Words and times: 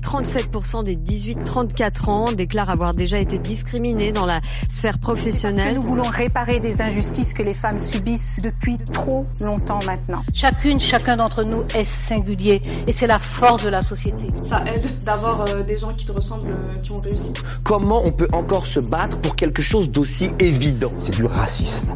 37% 0.00 0.84
des 0.84 0.96
18-34 0.96 2.10
ans 2.10 2.32
déclarent 2.32 2.70
avoir 2.70 2.94
déjà 2.94 3.18
été 3.18 3.38
discriminés 3.38 4.12
dans 4.12 4.26
la 4.26 4.40
sphère 4.68 4.98
professionnelle. 4.98 5.74
nous 5.74 5.82
voulons 5.82 6.02
réparer 6.02 6.60
des 6.60 6.82
injustices 6.82 7.34
que 7.34 7.42
les 7.42 7.54
femmes 7.54 7.78
subissent 7.78 8.40
depuis 8.42 8.78
trop 8.78 9.26
longtemps 9.40 9.80
maintenant. 9.86 10.22
Chacune, 10.34 10.80
chacun 10.80 11.16
d'entre 11.16 11.44
nous 11.44 11.62
est 11.74 11.84
singulier 11.84 12.62
et 12.86 12.92
c'est 12.92 13.06
la 13.06 13.18
force 13.18 13.64
de 13.64 13.68
la 13.68 13.82
société. 13.82 14.28
Ça 14.42 14.64
aide 14.66 14.88
d'avoir 15.04 15.42
euh, 15.42 15.62
des 15.62 15.76
gens 15.76 15.92
qui 15.92 16.06
te 16.06 16.12
ressemblent, 16.12 16.50
euh, 16.50 16.82
qui 16.82 16.92
ont 16.92 17.00
réussi. 17.00 17.32
Comment 17.64 18.02
on 18.04 18.12
peut 18.12 18.28
encore 18.32 18.66
se 18.66 18.80
battre 18.90 19.20
pour 19.20 19.36
quelque 19.36 19.62
chose 19.62 19.90
d'aussi 19.90 20.30
évident? 20.38 20.90
C'est 20.90 21.14
du 21.14 21.24
racisme. 21.24 21.94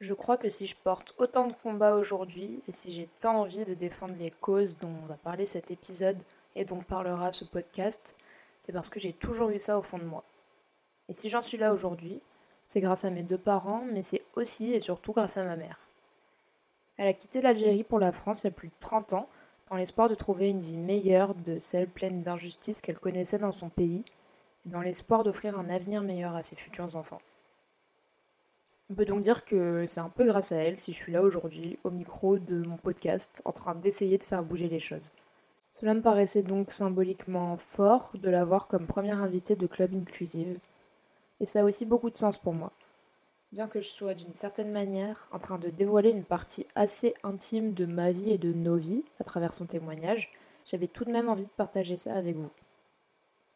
Je 0.00 0.14
crois 0.14 0.38
que 0.38 0.48
si 0.48 0.66
je 0.66 0.76
porte 0.76 1.14
autant 1.18 1.46
de 1.46 1.52
combats 1.52 1.94
aujourd'hui 1.94 2.62
et 2.66 2.72
si 2.72 2.90
j'ai 2.90 3.06
tant 3.18 3.42
envie 3.42 3.66
de 3.66 3.74
défendre 3.74 4.14
les 4.18 4.30
causes 4.30 4.78
dont 4.78 4.94
on 5.02 5.06
va 5.06 5.16
parler 5.16 5.44
cet 5.44 5.70
épisode 5.70 6.16
et 6.56 6.64
dont 6.64 6.80
parlera 6.80 7.32
ce 7.32 7.44
podcast, 7.44 8.14
c'est 8.62 8.72
parce 8.72 8.88
que 8.88 8.98
j'ai 8.98 9.12
toujours 9.12 9.50
eu 9.50 9.58
ça 9.58 9.78
au 9.78 9.82
fond 9.82 9.98
de 9.98 10.04
moi. 10.04 10.24
Et 11.10 11.12
si 11.12 11.28
j'en 11.28 11.42
suis 11.42 11.58
là 11.58 11.74
aujourd'hui, 11.74 12.22
c'est 12.66 12.80
grâce 12.80 13.04
à 13.04 13.10
mes 13.10 13.22
deux 13.22 13.36
parents, 13.36 13.84
mais 13.92 14.02
c'est 14.02 14.22
aussi 14.36 14.72
et 14.72 14.80
surtout 14.80 15.12
grâce 15.12 15.36
à 15.36 15.44
ma 15.44 15.56
mère. 15.56 15.78
Elle 16.96 17.08
a 17.08 17.12
quitté 17.12 17.42
l'Algérie 17.42 17.84
pour 17.84 17.98
la 17.98 18.12
France 18.12 18.40
il 18.42 18.46
y 18.46 18.48
a 18.48 18.52
plus 18.52 18.68
de 18.68 18.74
30 18.80 19.12
ans, 19.12 19.28
dans 19.68 19.76
l'espoir 19.76 20.08
de 20.08 20.14
trouver 20.14 20.48
une 20.48 20.60
vie 20.60 20.78
meilleure 20.78 21.34
de 21.34 21.58
celle 21.58 21.88
pleine 21.88 22.22
d'injustice 22.22 22.80
qu'elle 22.80 22.98
connaissait 22.98 23.38
dans 23.38 23.52
son 23.52 23.68
pays, 23.68 24.04
et 24.64 24.70
dans 24.70 24.80
l'espoir 24.80 25.24
d'offrir 25.24 25.58
un 25.58 25.68
avenir 25.68 26.02
meilleur 26.02 26.34
à 26.36 26.42
ses 26.42 26.56
futurs 26.56 26.96
enfants. 26.96 27.20
On 28.90 28.94
peut 28.94 29.04
donc 29.04 29.20
dire 29.20 29.44
que 29.44 29.86
c'est 29.86 30.00
un 30.00 30.08
peu 30.08 30.24
grâce 30.26 30.50
à 30.50 30.56
elle 30.56 30.76
si 30.76 30.92
je 30.92 30.96
suis 30.96 31.12
là 31.12 31.22
aujourd'hui, 31.22 31.78
au 31.84 31.90
micro 31.90 32.38
de 32.38 32.66
mon 32.66 32.76
podcast, 32.76 33.40
en 33.44 33.52
train 33.52 33.76
d'essayer 33.76 34.18
de 34.18 34.24
faire 34.24 34.42
bouger 34.42 34.68
les 34.68 34.80
choses. 34.80 35.12
Cela 35.70 35.94
me 35.94 36.02
paraissait 36.02 36.42
donc 36.42 36.72
symboliquement 36.72 37.56
fort 37.56 38.10
de 38.14 38.28
l'avoir 38.28 38.66
comme 38.66 38.88
première 38.88 39.22
invitée 39.22 39.54
de 39.54 39.68
Club 39.68 39.94
Inclusive, 39.94 40.58
et 41.38 41.44
ça 41.44 41.60
a 41.60 41.64
aussi 41.64 41.86
beaucoup 41.86 42.10
de 42.10 42.18
sens 42.18 42.36
pour 42.36 42.52
moi. 42.52 42.72
Bien 43.52 43.68
que 43.68 43.80
je 43.80 43.86
sois 43.86 44.14
d'une 44.14 44.34
certaine 44.34 44.72
manière 44.72 45.28
en 45.30 45.38
train 45.38 45.58
de 45.58 45.70
dévoiler 45.70 46.10
une 46.10 46.24
partie 46.24 46.66
assez 46.74 47.14
intime 47.22 47.74
de 47.74 47.86
ma 47.86 48.10
vie 48.10 48.32
et 48.32 48.38
de 48.38 48.52
nos 48.52 48.76
vies 48.76 49.04
à 49.20 49.24
travers 49.24 49.54
son 49.54 49.66
témoignage, 49.66 50.32
j'avais 50.64 50.88
tout 50.88 51.04
de 51.04 51.12
même 51.12 51.28
envie 51.28 51.46
de 51.46 51.50
partager 51.50 51.96
ça 51.96 52.14
avec 52.16 52.34
vous. 52.34 52.50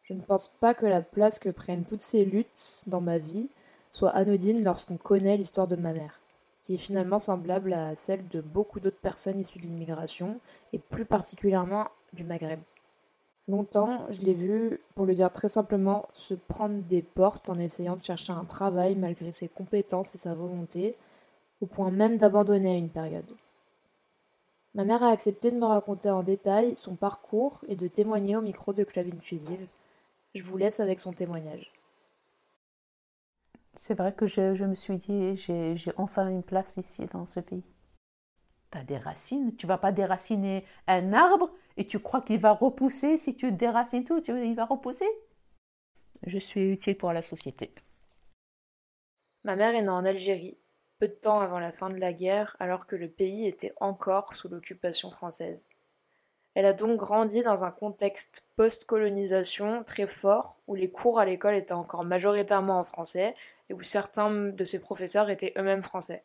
Je 0.01 0.13
ne 0.13 0.21
pense 0.21 0.47
pas 0.47 0.73
que 0.73 0.85
la 0.85 1.01
place 1.01 1.39
que 1.39 1.49
prennent 1.49 1.83
toutes 1.83 2.01
ces 2.01 2.23
luttes 2.23 2.83
dans 2.87 3.01
ma 3.01 3.17
vie 3.17 3.49
soit 3.95 4.09
anodine 4.09 4.61
lorsqu'on 4.61 4.97
connaît 4.97 5.37
l'histoire 5.37 5.67
de 5.67 5.77
ma 5.77 5.93
mère, 5.93 6.19
qui 6.61 6.73
est 6.73 6.77
finalement 6.77 7.19
semblable 7.19 7.71
à 7.71 7.95
celle 7.95 8.27
de 8.27 8.41
beaucoup 8.41 8.81
d'autres 8.81 8.99
personnes 8.99 9.39
issues 9.39 9.59
de 9.59 9.63
l'immigration, 9.63 10.41
et 10.73 10.79
plus 10.79 11.05
particulièrement 11.05 11.87
du 12.11 12.25
Maghreb. 12.25 12.59
Longtemps, 13.47 14.05
je 14.09 14.19
l'ai 14.21 14.33
vu, 14.33 14.81
pour 14.95 15.05
le 15.05 15.13
dire 15.13 15.31
très 15.31 15.47
simplement, 15.47 16.09
se 16.11 16.33
prendre 16.33 16.81
des 16.83 17.03
portes 17.03 17.47
en 17.49 17.57
essayant 17.57 17.95
de 17.95 18.03
chercher 18.03 18.33
un 18.33 18.43
travail 18.43 18.97
malgré 18.97 19.31
ses 19.31 19.47
compétences 19.47 20.13
et 20.13 20.17
sa 20.17 20.33
volonté, 20.33 20.97
au 21.61 21.65
point 21.65 21.89
même 21.89 22.17
d'abandonner 22.17 22.71
à 22.71 22.77
une 22.77 22.89
période. 22.89 23.31
Ma 24.73 24.83
mère 24.83 25.03
a 25.03 25.11
accepté 25.11 25.51
de 25.51 25.57
me 25.57 25.65
raconter 25.65 26.09
en 26.09 26.21
détail 26.21 26.75
son 26.75 26.95
parcours 26.95 27.63
et 27.69 27.77
de 27.77 27.87
témoigner 27.87 28.35
au 28.35 28.41
micro 28.41 28.73
de 28.73 28.83
Club 28.83 29.07
Inclusive. 29.07 29.67
Je 30.33 30.43
vous 30.43 30.57
laisse 30.57 30.81
avec 30.81 30.99
son 30.99 31.13
témoignage. 31.13 31.71
C'est 33.77 33.97
vrai 33.97 34.13
que 34.13 34.25
je, 34.25 34.63
me 34.63 34.75
suis 34.75 34.97
dit, 34.97 35.35
j'ai 35.35 35.91
enfin 35.97 36.29
une 36.29 36.43
place 36.43 36.77
ici 36.77 37.05
dans 37.07 37.25
ce 37.25 37.39
pays. 37.39 37.63
Tu 38.71 38.77
as 38.77 38.83
des 38.83 38.97
racines, 38.97 39.55
tu 39.55 39.67
vas 39.67 39.77
pas 39.77 39.91
déraciner 39.91 40.65
un 40.87 41.13
arbre 41.13 41.51
et 41.77 41.85
tu 41.85 41.99
crois 41.99 42.21
qu'il 42.21 42.39
va 42.39 42.53
repousser 42.53 43.17
si 43.17 43.35
tu 43.35 43.51
déracines 43.51 44.05
tout, 44.05 44.21
il 44.27 44.55
va 44.55 44.65
repousser? 44.65 45.07
Je 46.25 46.37
suis 46.37 46.71
utile 46.71 46.97
pour 46.97 47.11
la 47.11 47.21
société. 47.21 47.73
Ma 49.43 49.55
mère 49.55 49.75
est 49.75 49.81
née 49.81 49.89
en 49.89 50.05
Algérie, 50.05 50.59
peu 50.99 51.07
de 51.07 51.13
temps 51.13 51.39
avant 51.39 51.59
la 51.59 51.71
fin 51.71 51.89
de 51.89 51.97
la 51.97 52.13
guerre, 52.13 52.55
alors 52.59 52.87
que 52.87 52.95
le 52.95 53.09
pays 53.09 53.45
était 53.45 53.73
encore 53.79 54.33
sous 54.33 54.47
l'occupation 54.47 55.11
française. 55.11 55.67
Elle 56.55 56.65
a 56.65 56.73
donc 56.73 56.97
grandi 56.97 57.43
dans 57.43 57.65
un 57.65 57.71
contexte 57.71 58.47
post-colonisation 58.55 59.83
très 59.83 60.07
fort, 60.07 60.57
où 60.67 60.75
les 60.75 60.89
cours 60.89 61.19
à 61.19 61.25
l'école 61.25 61.55
étaient 61.55 61.73
encore 61.73 62.05
majoritairement 62.05 62.79
en 62.79 62.85
français, 62.85 63.35
et 63.69 63.73
où 63.73 63.81
certains 63.83 64.31
de 64.31 64.65
ses 64.65 64.79
professeurs 64.79 65.29
étaient 65.29 65.53
eux-mêmes 65.57 65.83
français. 65.83 66.23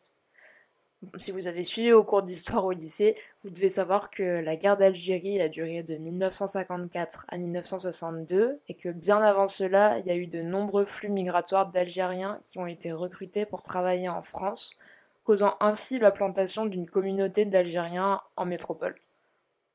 Si 1.17 1.31
vous 1.31 1.47
avez 1.47 1.63
suivi 1.63 1.91
au 1.91 2.03
cours 2.03 2.21
d'histoire 2.21 2.63
au 2.63 2.71
lycée, 2.71 3.17
vous 3.43 3.49
devez 3.49 3.71
savoir 3.71 4.11
que 4.11 4.39
la 4.39 4.55
guerre 4.55 4.77
d'Algérie 4.77 5.41
a 5.41 5.49
duré 5.49 5.81
de 5.81 5.95
1954 5.95 7.25
à 7.27 7.37
1962 7.37 8.59
et 8.67 8.73
que 8.75 8.89
bien 8.89 9.19
avant 9.21 9.47
cela, 9.47 9.97
il 9.97 10.05
y 10.05 10.11
a 10.11 10.15
eu 10.15 10.27
de 10.27 10.43
nombreux 10.43 10.85
flux 10.85 11.09
migratoires 11.09 11.71
d'Algériens 11.71 12.39
qui 12.45 12.59
ont 12.59 12.67
été 12.67 12.91
recrutés 12.91 13.45
pour 13.45 13.63
travailler 13.63 14.09
en 14.09 14.21
France, 14.21 14.75
causant 15.23 15.55
ainsi 15.59 15.97
la 15.97 16.11
plantation 16.11 16.67
d'une 16.67 16.87
communauté 16.87 17.45
d'Algériens 17.45 18.21
en 18.37 18.45
métropole. 18.45 18.95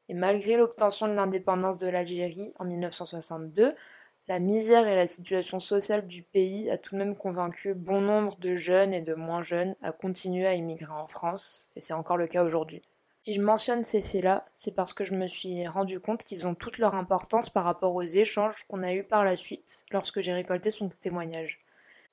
Et 0.09 0.15
malgré 0.15 0.57
l'obtention 0.57 1.09
de 1.09 1.13
l'indépendance 1.13 1.79
de 1.79 1.89
l'Algérie 1.89 2.53
en 2.59 2.65
1962, 2.65 3.75
la 4.29 4.39
misère 4.41 4.89
et 4.89 4.97
la 4.97 5.07
situation 5.07 5.61
sociale 5.61 6.07
du 6.07 6.23
pays 6.23 6.69
a 6.71 6.79
tout 6.79 6.95
de 6.95 6.99
même 6.99 7.17
convaincu 7.17 7.75
bon 7.75 8.01
nombre 8.01 8.37
de 8.39 8.57
jeunes 8.57 8.93
et 8.93 9.01
de 9.01 9.15
moins 9.15 9.43
jeunes 9.43 9.77
à 9.83 9.93
continuer 9.93 10.47
à 10.47 10.55
immigrer 10.55 10.93
en 10.93 11.07
France, 11.07 11.71
et 11.77 11.81
c'est 11.81 11.95
encore 11.95 12.17
le 12.17 12.27
cas 12.27 12.45
aujourd'hui. 12.45 12.83
Si 13.23 13.35
je 13.35 13.43
mentionne 13.43 13.85
ces 13.85 14.03
faits-là, 14.03 14.45
c'est 14.55 14.75
parce 14.75 14.95
que 14.95 15.03
je 15.03 15.15
me 15.15 15.27
suis 15.27 15.67
rendu 15.67 15.99
compte 15.99 16.23
qu'ils 16.23 16.47
ont 16.47 16.55
toute 16.55 16.79
leur 16.79 16.95
importance 16.95 17.51
par 17.51 17.65
rapport 17.65 17.95
aux 17.95 18.03
échanges 18.03 18.65
qu'on 18.69 18.85
a 18.85 18.93
eus 18.93 19.05
par 19.05 19.25
la 19.25 19.35
suite 19.35 19.85
lorsque 19.91 20.21
j'ai 20.21 20.33
récolté 20.33 20.71
son 20.71 20.89
témoignage. 21.01 21.65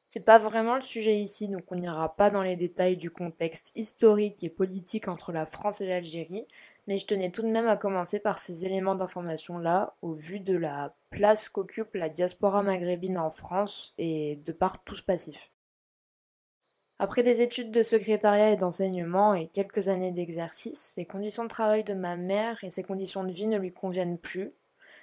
C'est 0.08 0.26
pas 0.26 0.38
vraiment 0.38 0.76
le 0.76 0.82
sujet 0.82 1.16
ici, 1.16 1.48
donc 1.48 1.72
on 1.72 1.76
n'ira 1.76 2.16
pas 2.16 2.30
dans 2.30 2.42
les 2.42 2.56
détails 2.56 2.98
du 2.98 3.10
contexte 3.10 3.76
historique 3.76 4.44
et 4.44 4.50
politique 4.50 5.08
entre 5.08 5.32
la 5.32 5.46
France 5.46 5.82
et 5.82 5.88
l'Algérie, 5.88 6.46
mais 6.88 6.98
je 6.98 7.06
tenais 7.06 7.32
tout 7.32 7.42
de 7.42 7.48
même 7.48 7.68
à 7.68 7.78
commencer 7.78 8.20
par 8.20 8.40
ces 8.40 8.66
éléments 8.66 8.96
d'information-là, 8.96 9.96
au 10.02 10.14
vu 10.14 10.40
de 10.40 10.58
la 10.58 10.96
place 11.10 11.50
qu'occupe 11.50 11.96
la 11.96 12.10
diaspora 12.10 12.64
maghrébine 12.64 13.18
en 13.18 13.30
France 13.30 13.94
et 13.98 14.38
de 14.46 14.52
par 14.52 14.84
tout 14.84 14.96
ce 14.96 15.04
passif. 15.04 15.52
Après 17.00 17.24
des 17.24 17.42
études 17.42 17.72
de 17.72 17.84
secrétariat 17.84 18.52
et 18.52 18.58
d'enseignement 18.58 19.34
et 19.34 19.48
quelques 19.48 19.88
années 19.88 20.12
d'exercice, 20.12 20.94
les 20.96 21.06
conditions 21.06 21.44
de 21.44 21.50
travail 21.50 21.84
de 21.84 21.94
ma 21.94 22.16
mère 22.18 22.64
et 22.64 22.70
ses 22.70 22.84
conditions 22.84 23.24
de 23.24 23.32
vie 23.32 23.48
ne 23.48 23.58
lui 23.58 23.74
conviennent 23.74 24.20
plus. 24.20 24.54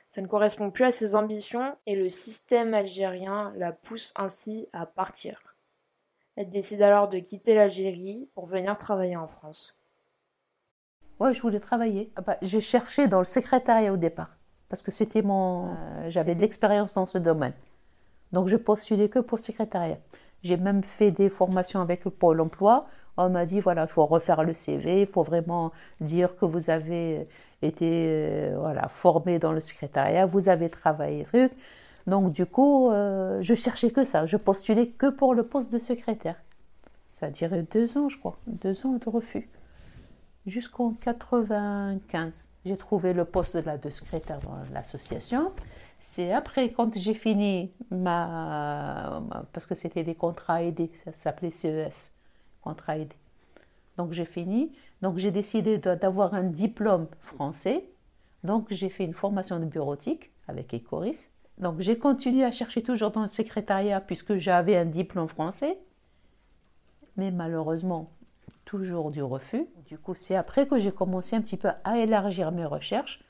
Ça 0.09 0.23
ne 0.23 0.27
correspond 0.27 0.71
plus 0.71 0.85
à 0.85 0.93
ses 0.93 1.15
ambitions 1.15 1.77
et 1.87 1.97
le 1.97 2.09
système 2.09 2.75
algérien 2.75 3.53
la 3.57 3.73
pousse 3.73 4.13
ainsi 4.17 4.69
à 4.73 4.87
partir. 4.87 5.57
Elle 6.37 6.51
décide 6.51 6.83
alors 6.83 7.09
de 7.09 7.19
quitter 7.19 7.55
l'Algérie 7.55 8.29
pour 8.35 8.47
venir 8.47 8.77
travailler 8.77 9.17
en 9.17 9.27
France. 9.27 9.80
Ouais, 11.21 11.35
je 11.35 11.43
voulais 11.43 11.61
travailler. 11.61 12.11
Ah 12.17 12.23
bah, 12.23 12.39
j'ai 12.41 12.63
cherché 12.63 13.07
dans 13.07 13.19
le 13.19 13.27
secrétariat 13.27 13.93
au 13.93 13.99
départ, 13.99 14.31
parce 14.71 14.81
que 14.81 14.91
c'était 14.91 15.21
mon, 15.21 15.67
euh, 15.67 16.09
j'avais 16.09 16.35
de 16.35 16.41
l'expérience 16.41 16.95
dans 16.95 17.05
ce 17.05 17.19
domaine. 17.19 17.53
Donc 18.33 18.49
je 18.49 18.57
postulais 18.57 19.11
que 19.11 19.19
pour 19.19 19.37
le 19.37 19.43
secrétariat. 19.43 19.99
J'ai 20.43 20.57
même 20.57 20.83
fait 20.83 21.11
des 21.11 21.29
formations 21.29 21.83
avec 21.83 22.07
le 22.07 22.11
Pôle 22.11 22.41
Emploi. 22.41 22.87
On 23.19 23.29
m'a 23.29 23.45
dit 23.45 23.61
voilà, 23.61 23.83
il 23.83 23.89
faut 23.89 24.07
refaire 24.07 24.45
le 24.45 24.55
CV, 24.55 25.03
il 25.03 25.07
faut 25.07 25.23
vraiment 25.23 25.73
dire 26.01 26.37
que 26.37 26.47
vous 26.47 26.71
avez 26.71 27.29
été 27.61 28.07
euh, 28.09 28.57
voilà 28.59 28.89
formé 28.89 29.39
dans 29.39 29.53
le 29.53 29.61
secrétariat, 29.61 30.25
vous 30.25 30.49
avez 30.49 30.71
travaillé 30.71 31.25
truc. 31.25 31.53
Donc 32.07 32.33
du 32.33 32.47
coup, 32.47 32.91
euh, 32.91 33.39
je 33.43 33.53
cherchais 33.53 33.91
que 33.91 34.05
ça. 34.05 34.25
Je 34.25 34.39
postulais 34.39 34.87
que 34.89 35.11
pour 35.11 35.35
le 35.35 35.43
poste 35.43 35.71
de 35.71 35.79
secrétaire. 35.79 36.37
Ça 37.13 37.27
a 37.27 37.31
duré 37.31 37.63
deux 37.71 37.99
ans, 37.99 38.09
je 38.09 38.19
crois, 38.19 38.39
deux 38.47 38.87
ans 38.87 38.93
de 38.93 39.11
refus 39.11 39.51
jusqu'en 40.47 40.93
95. 40.95 42.49
J'ai 42.65 42.77
trouvé 42.77 43.13
le 43.13 43.25
poste 43.25 43.57
de, 43.57 43.65
la, 43.65 43.79
secrétaire 43.91 44.39
dans 44.41 44.57
l'association. 44.73 45.53
C'est 46.01 46.33
après, 46.33 46.73
quand 46.73 46.97
j'ai 46.99 47.15
fini 47.15 47.73
ma, 47.91 49.23
Parce 49.53 49.67
que 49.67 49.75
c'était 49.75 50.03
des 50.05 50.15
contrats 50.15 50.63
aidés, 50.63 50.91
ça 51.05 51.13
s'appelait 51.13 51.51
CES, 51.51 52.15
contrat 52.63 52.99
aidé. 52.99 53.17
Donc 53.97 54.13
j'ai 54.13 54.25
fini. 54.25 54.73
Donc 55.03 55.19
j'ai 55.19 55.31
décidé 55.31 55.79
d'avoir 55.79 56.35
un 56.35 56.45
diplôme 56.45 57.07
français. 57.21 57.85
Donc 58.45 58.67
j'ai 58.71 58.89
fait 58.89 59.05
une 59.05 59.15
formation 59.15 59.59
de 59.59 59.65
bureautique 59.65 60.31
avec 60.49 60.75
Ecoris. 60.75 61.29
Donc 61.59 61.81
j'ai 61.81 61.99
continué 61.99 62.45
à 62.45 62.53
chercher 62.53 62.83
toujours 62.83 63.11
dans 63.11 63.23
le 63.23 63.29
secrétariat 63.29 64.01
puisque 64.01 64.37
j'avais 64.37 64.77
un 64.77 64.87
diplôme 64.87 65.29
français. 65.29 65.79
Mais 67.17 67.31
malheureusement, 67.31 68.11
toujours 68.71 69.11
du 69.11 69.21
refus. 69.21 69.67
Du 69.87 69.99
coup, 69.99 70.15
c'est 70.15 70.37
après 70.37 70.69
que 70.69 70.79
j'ai 70.79 70.93
commencé 70.93 71.35
un 71.35 71.41
petit 71.41 71.57
peu 71.57 71.71
à 71.83 71.99
élargir 71.99 72.53
mes 72.53 72.65
recherches. 72.65 73.21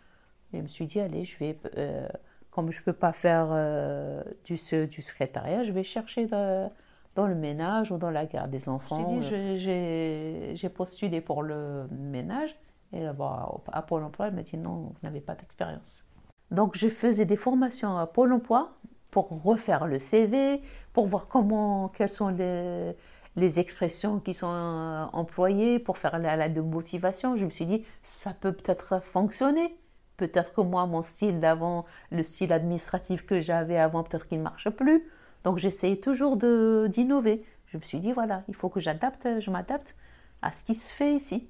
Et 0.53 0.59
je 0.59 0.63
me 0.63 0.69
suis 0.69 0.85
dit, 0.85 1.01
allez, 1.01 1.25
je 1.25 1.39
vais, 1.39 1.59
euh, 1.79 2.07
comme 2.51 2.71
je 2.71 2.81
ne 2.81 2.85
peux 2.85 2.93
pas 2.93 3.13
faire 3.13 3.49
euh, 3.51 4.23
du, 4.45 4.57
du, 4.87 5.03
secrétariat, 5.03 5.63
je 5.63 5.73
vais 5.73 5.83
chercher 5.83 6.27
dans 6.27 7.27
le 7.27 7.35
ménage 7.35 7.91
ou 7.91 7.97
dans 7.97 8.11
la 8.11 8.27
garde 8.27 8.51
des 8.51 8.69
enfants. 8.69 9.19
J'ai 9.23 10.69
postulé 10.69 11.23
pour 11.23 11.43
le 11.43 11.87
ménage, 11.91 12.55
Et 12.93 13.01
d'abord, 13.01 13.63
à 13.73 13.81
Pôle 13.81 14.05
emploi, 14.05 14.27
elle 14.29 14.35
m'a 14.35 14.43
dit 14.43 14.59
non, 14.59 14.75
vous 14.75 14.95
n'avez 15.03 15.23
pas 15.23 15.35
d'expérience. 15.35 16.05
Donc, 16.51 16.77
je 16.77 16.89
faisais 16.89 17.25
des 17.25 17.37
formations 17.37 17.97
à 17.97 18.07
Pôle 18.07 18.35
emploi 18.35 18.73
pour 19.11 19.43
refaire 19.43 19.87
le 19.87 19.99
CV, 19.99 20.61
pour 20.93 21.07
voir 21.07 21.29
comment, 21.29 21.89
quelles 21.89 22.11
sont 22.11 22.29
les, 22.29 22.95
les 23.37 23.61
expressions 23.61 24.19
qui 24.19 24.35
sont 24.35 24.51
euh, 24.53 25.05
employées, 25.13 25.79
pour 25.79 25.99
faire 25.99 26.19
la, 26.19 26.37
la 26.37 26.49
de 26.49 26.61
motivation. 26.61 27.37
Je 27.37 27.45
me 27.45 27.51
suis 27.51 27.67
dit, 27.67 27.85
ça 28.03 28.33
peut 28.33 28.53
peut-être 28.53 29.03
fonctionner. 29.03 29.77
Peut-être 30.17 30.53
que 30.53 30.61
moi, 30.61 30.87
mon 30.87 31.03
style 31.03 31.41
d'avant, 31.41 31.87
le 32.11 32.23
style 32.23 32.53
administratif 32.53 33.25
que 33.25 33.41
j'avais 33.41 33.79
avant, 33.79 34.03
peut-être 34.03 34.29
qu'il 34.29 34.39
ne 34.39 34.43
marche 34.43 34.69
plus. 34.71 35.09
Donc 35.45 35.59
j'essayais 35.59 35.97
toujours 35.97 36.37
d'innover. 36.37 37.45
Je 37.67 37.79
me 37.79 37.83
suis 37.83 38.01
dit, 38.01 38.13
voilà, 38.13 38.43
il 38.49 38.55
faut 38.55 38.69
que 38.69 38.81
j'adapte, 38.81 39.27
je 39.41 39.51
m'adapte 39.51 39.97
à 40.43 40.53
ce 40.53 40.65
qui 40.65 40.75
se 40.75 40.93
fait 40.93 41.15
ici. 41.15 41.49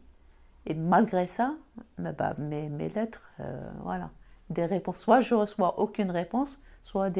Et 0.66 0.74
malgré 0.74 1.26
ça, 1.26 1.54
bah, 1.98 2.34
mes, 2.38 2.68
lettres, 2.90 3.22
euh, 3.40 3.70
voilà, 3.82 4.10
des 4.50 4.66
réponses. 4.66 4.98
Soit 4.98 5.20
je 5.20 5.34
reçois 5.34 5.80
aucune 5.80 6.10
réponse, 6.10 6.60
soit 6.84 7.10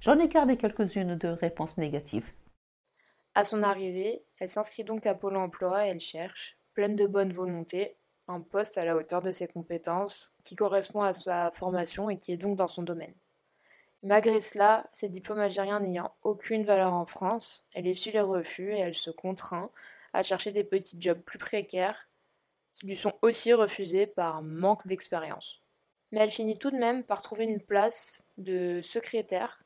j'en 0.00 0.18
ai 0.18 0.28
gardé 0.28 0.56
quelques-unes 0.56 1.14
de 1.14 1.28
réponses 1.28 1.78
négatives. 1.78 2.30
À 3.38 3.44
son 3.44 3.62
arrivée, 3.62 4.24
elle 4.40 4.48
s'inscrit 4.48 4.82
donc 4.82 5.06
à 5.06 5.14
Pôle 5.14 5.36
emploi 5.36 5.86
et 5.86 5.90
elle 5.90 6.00
cherche, 6.00 6.58
pleine 6.74 6.96
de 6.96 7.06
bonne 7.06 7.32
volonté, 7.32 7.96
un 8.26 8.40
poste 8.40 8.78
à 8.78 8.84
la 8.84 8.96
hauteur 8.96 9.22
de 9.22 9.30
ses 9.30 9.46
compétences, 9.46 10.34
qui 10.42 10.56
correspond 10.56 11.02
à 11.02 11.12
sa 11.12 11.52
formation 11.52 12.10
et 12.10 12.18
qui 12.18 12.32
est 12.32 12.36
donc 12.36 12.56
dans 12.56 12.66
son 12.66 12.82
domaine. 12.82 13.14
Malgré 14.02 14.40
cela, 14.40 14.90
ses 14.92 15.08
diplômes 15.08 15.38
algériens 15.38 15.78
n'ayant 15.78 16.12
aucune 16.24 16.64
valeur 16.64 16.92
en 16.92 17.06
France, 17.06 17.64
elle 17.74 17.86
essuie 17.86 18.10
les 18.10 18.20
refus 18.20 18.72
et 18.72 18.80
elle 18.80 18.96
se 18.96 19.10
contraint 19.12 19.70
à 20.12 20.24
chercher 20.24 20.50
des 20.50 20.64
petits 20.64 21.00
jobs 21.00 21.20
plus 21.20 21.38
précaires 21.38 22.08
qui 22.74 22.88
lui 22.88 22.96
sont 22.96 23.14
aussi 23.22 23.52
refusés 23.52 24.08
par 24.08 24.42
manque 24.42 24.84
d'expérience. 24.88 25.62
Mais 26.10 26.18
elle 26.18 26.32
finit 26.32 26.58
tout 26.58 26.72
de 26.72 26.76
même 26.76 27.04
par 27.04 27.22
trouver 27.22 27.44
une 27.44 27.60
place 27.60 28.26
de 28.36 28.80
secrétaire 28.82 29.62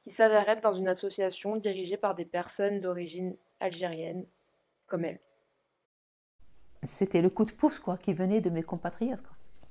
qui 0.00 0.10
s'avère 0.10 0.48
être 0.48 0.62
dans 0.62 0.72
une 0.72 0.88
association 0.88 1.56
dirigée 1.56 1.96
par 1.96 2.14
des 2.14 2.24
personnes 2.24 2.80
d'origine 2.80 3.36
algérienne 3.60 4.26
comme 4.86 5.04
elle 5.04 5.20
c'était 6.82 7.22
le 7.22 7.30
coup 7.30 7.44
de 7.44 7.52
pouce 7.52 7.78
quoi, 7.78 7.96
qui 7.98 8.12
venait 8.12 8.40
de 8.40 8.50
mes 8.50 8.62
compatriotes. 8.62 9.20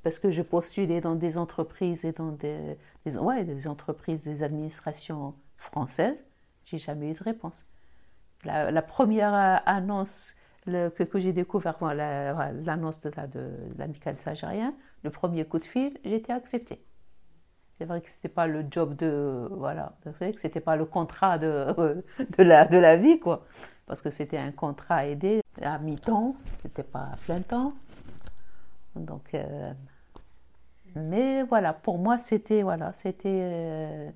Parce 0.04 0.20
que 0.20 0.32
je 0.32 0.42
postulais 0.42 1.02
dans 1.02 1.16
des 1.16 1.38
entreprises 1.38 2.06
et 2.06 2.14
dans 2.14 2.32
des, 2.32 2.78
ouais, 3.06 3.44
des 3.44 3.68
entreprises, 3.68 4.24
des 4.24 4.44
administrations 4.44 5.36
françaises, 5.58 6.26
j'ai 6.66 6.78
jamais 6.78 7.12
eu 7.12 7.14
de 7.14 7.24
réponse. 7.24 7.66
La, 8.46 8.82
première 8.82 9.34
annonce 9.66 10.34
que, 10.66 11.20
j'ai 11.20 11.34
découvert, 11.34 11.78
l'annonce 11.94 13.02
de, 13.02 13.10
de 13.10 13.52
l'amical 13.78 14.18
sagérien, 14.18 14.74
le 15.04 15.10
premier 15.10 15.44
coup 15.44 15.60
de 15.60 15.66
fil, 15.66 16.00
été 16.06 16.32
acceptée. 16.32 16.82
C'est 17.80 17.86
vrai 17.86 18.02
que 18.02 18.10
c'était 18.10 18.28
pas 18.28 18.46
le 18.46 18.66
job 18.70 18.98
de 18.98 19.48
voilà, 19.52 19.94
que 20.04 20.40
c'était 20.42 20.60
pas 20.60 20.76
le 20.76 20.84
contrat 20.84 21.38
de, 21.38 21.74
de, 22.38 22.44
la, 22.44 22.66
de 22.66 22.78
la 22.78 22.98
vie 22.98 23.22
quoi, 23.22 23.46
parce 23.86 24.02
que 24.02 24.10
c'était 24.10 24.38
un 24.38 24.52
contrat 24.52 25.06
aidé 25.08 25.42
à 25.62 25.80
mi-temps, 25.80 26.36
c'était 26.62 26.84
pas 26.84 27.08
à 27.14 27.16
plein 27.24 27.40
temps. 27.40 27.72
Donc, 28.98 29.34
euh, 29.34 29.72
mais 30.94 31.44
voilà, 31.44 31.72
pour 31.72 32.00
moi 32.00 32.18
c'était 32.18 32.64
voilà, 32.64 32.92
c'était 32.92 33.30
euh, 33.30 34.10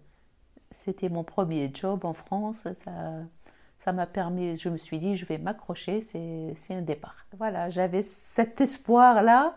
c'était 0.72 1.08
mon 1.08 1.24
premier 1.24 1.72
job 1.74 2.04
en 2.04 2.14
France. 2.14 2.68
Ça, 2.84 2.92
ça 3.80 3.94
m'a 3.94 4.08
permis, 4.08 4.58
je 4.58 4.68
me 4.68 4.78
suis 4.78 5.00
dit, 5.00 5.16
je 5.16 5.26
vais 5.26 5.38
m'accrocher, 5.38 6.02
c'est 6.02 6.74
un 6.74 6.82
départ. 6.82 7.26
Voilà, 7.38 7.70
j'avais 7.70 8.04
cet 8.04 8.60
espoir 8.60 9.24
là. 9.24 9.56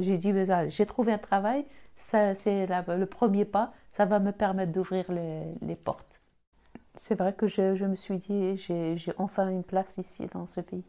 J'ai 0.00 0.16
dit, 0.16 0.32
j'ai 0.68 0.86
trouvé 0.86 1.12
un 1.12 1.18
travail, 1.18 1.66
c'est 1.96 2.66
le 2.66 3.04
premier 3.06 3.44
pas, 3.44 3.72
ça 3.90 4.04
va 4.04 4.18
me 4.18 4.32
permettre 4.32 4.72
d'ouvrir 4.72 5.10
les, 5.10 5.42
les, 5.62 5.76
portes. 5.76 6.20
C'est 6.94 7.18
vrai 7.18 7.34
que 7.34 7.46
je, 7.46 7.74
je, 7.74 7.84
me 7.84 7.96
suis 7.96 8.18
dit, 8.18 8.56
j'ai 8.56 9.12
enfin 9.18 9.48
une 9.48 9.64
place 9.64 9.98
ici 9.98 10.26
dans 10.32 10.46
ce 10.46 10.60
pays. 10.60 10.84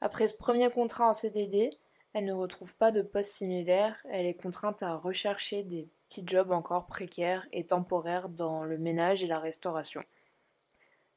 Après 0.00 0.28
ce 0.28 0.34
premier 0.34 0.70
contrat 0.70 1.08
en 1.08 1.12
CDD, 1.12 1.70
elle 2.12 2.24
ne 2.24 2.32
retrouve 2.32 2.76
pas 2.76 2.90
de 2.90 3.02
poste 3.02 3.32
similaire, 3.32 3.96
elle 4.10 4.26
est 4.26 4.34
contrainte 4.34 4.82
à 4.82 4.96
rechercher 4.96 5.62
des 5.62 5.88
petits 6.08 6.24
jobs 6.26 6.52
encore 6.52 6.86
précaires 6.86 7.46
et 7.52 7.66
temporaires 7.66 8.28
dans 8.28 8.64
le 8.64 8.78
ménage 8.78 9.22
et 9.22 9.26
la 9.26 9.38
restauration. 9.38 10.02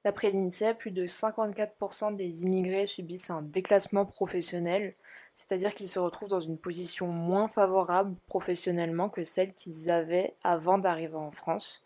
D'après 0.04 0.32
l'INSEE, 0.32 0.74
plus 0.74 0.90
de 0.90 1.06
54% 1.06 2.16
des 2.16 2.42
immigrés 2.42 2.88
subissent 2.88 3.30
un 3.30 3.44
déclassement 3.44 4.06
professionnel, 4.06 4.96
c'est-à-dire 5.36 5.76
qu'ils 5.76 5.88
se 5.88 6.00
retrouvent 6.00 6.30
dans 6.30 6.40
une 6.40 6.58
position 6.58 7.08
moins 7.08 7.48
favorable 7.48 8.16
professionnellement 8.26 9.10
que 9.10 9.22
celle 9.22 9.54
qu'ils 9.54 9.92
avaient 9.92 10.36
avant 10.44 10.80
d'arriver 10.80 11.16
en 11.16 11.30
France. 11.30 11.84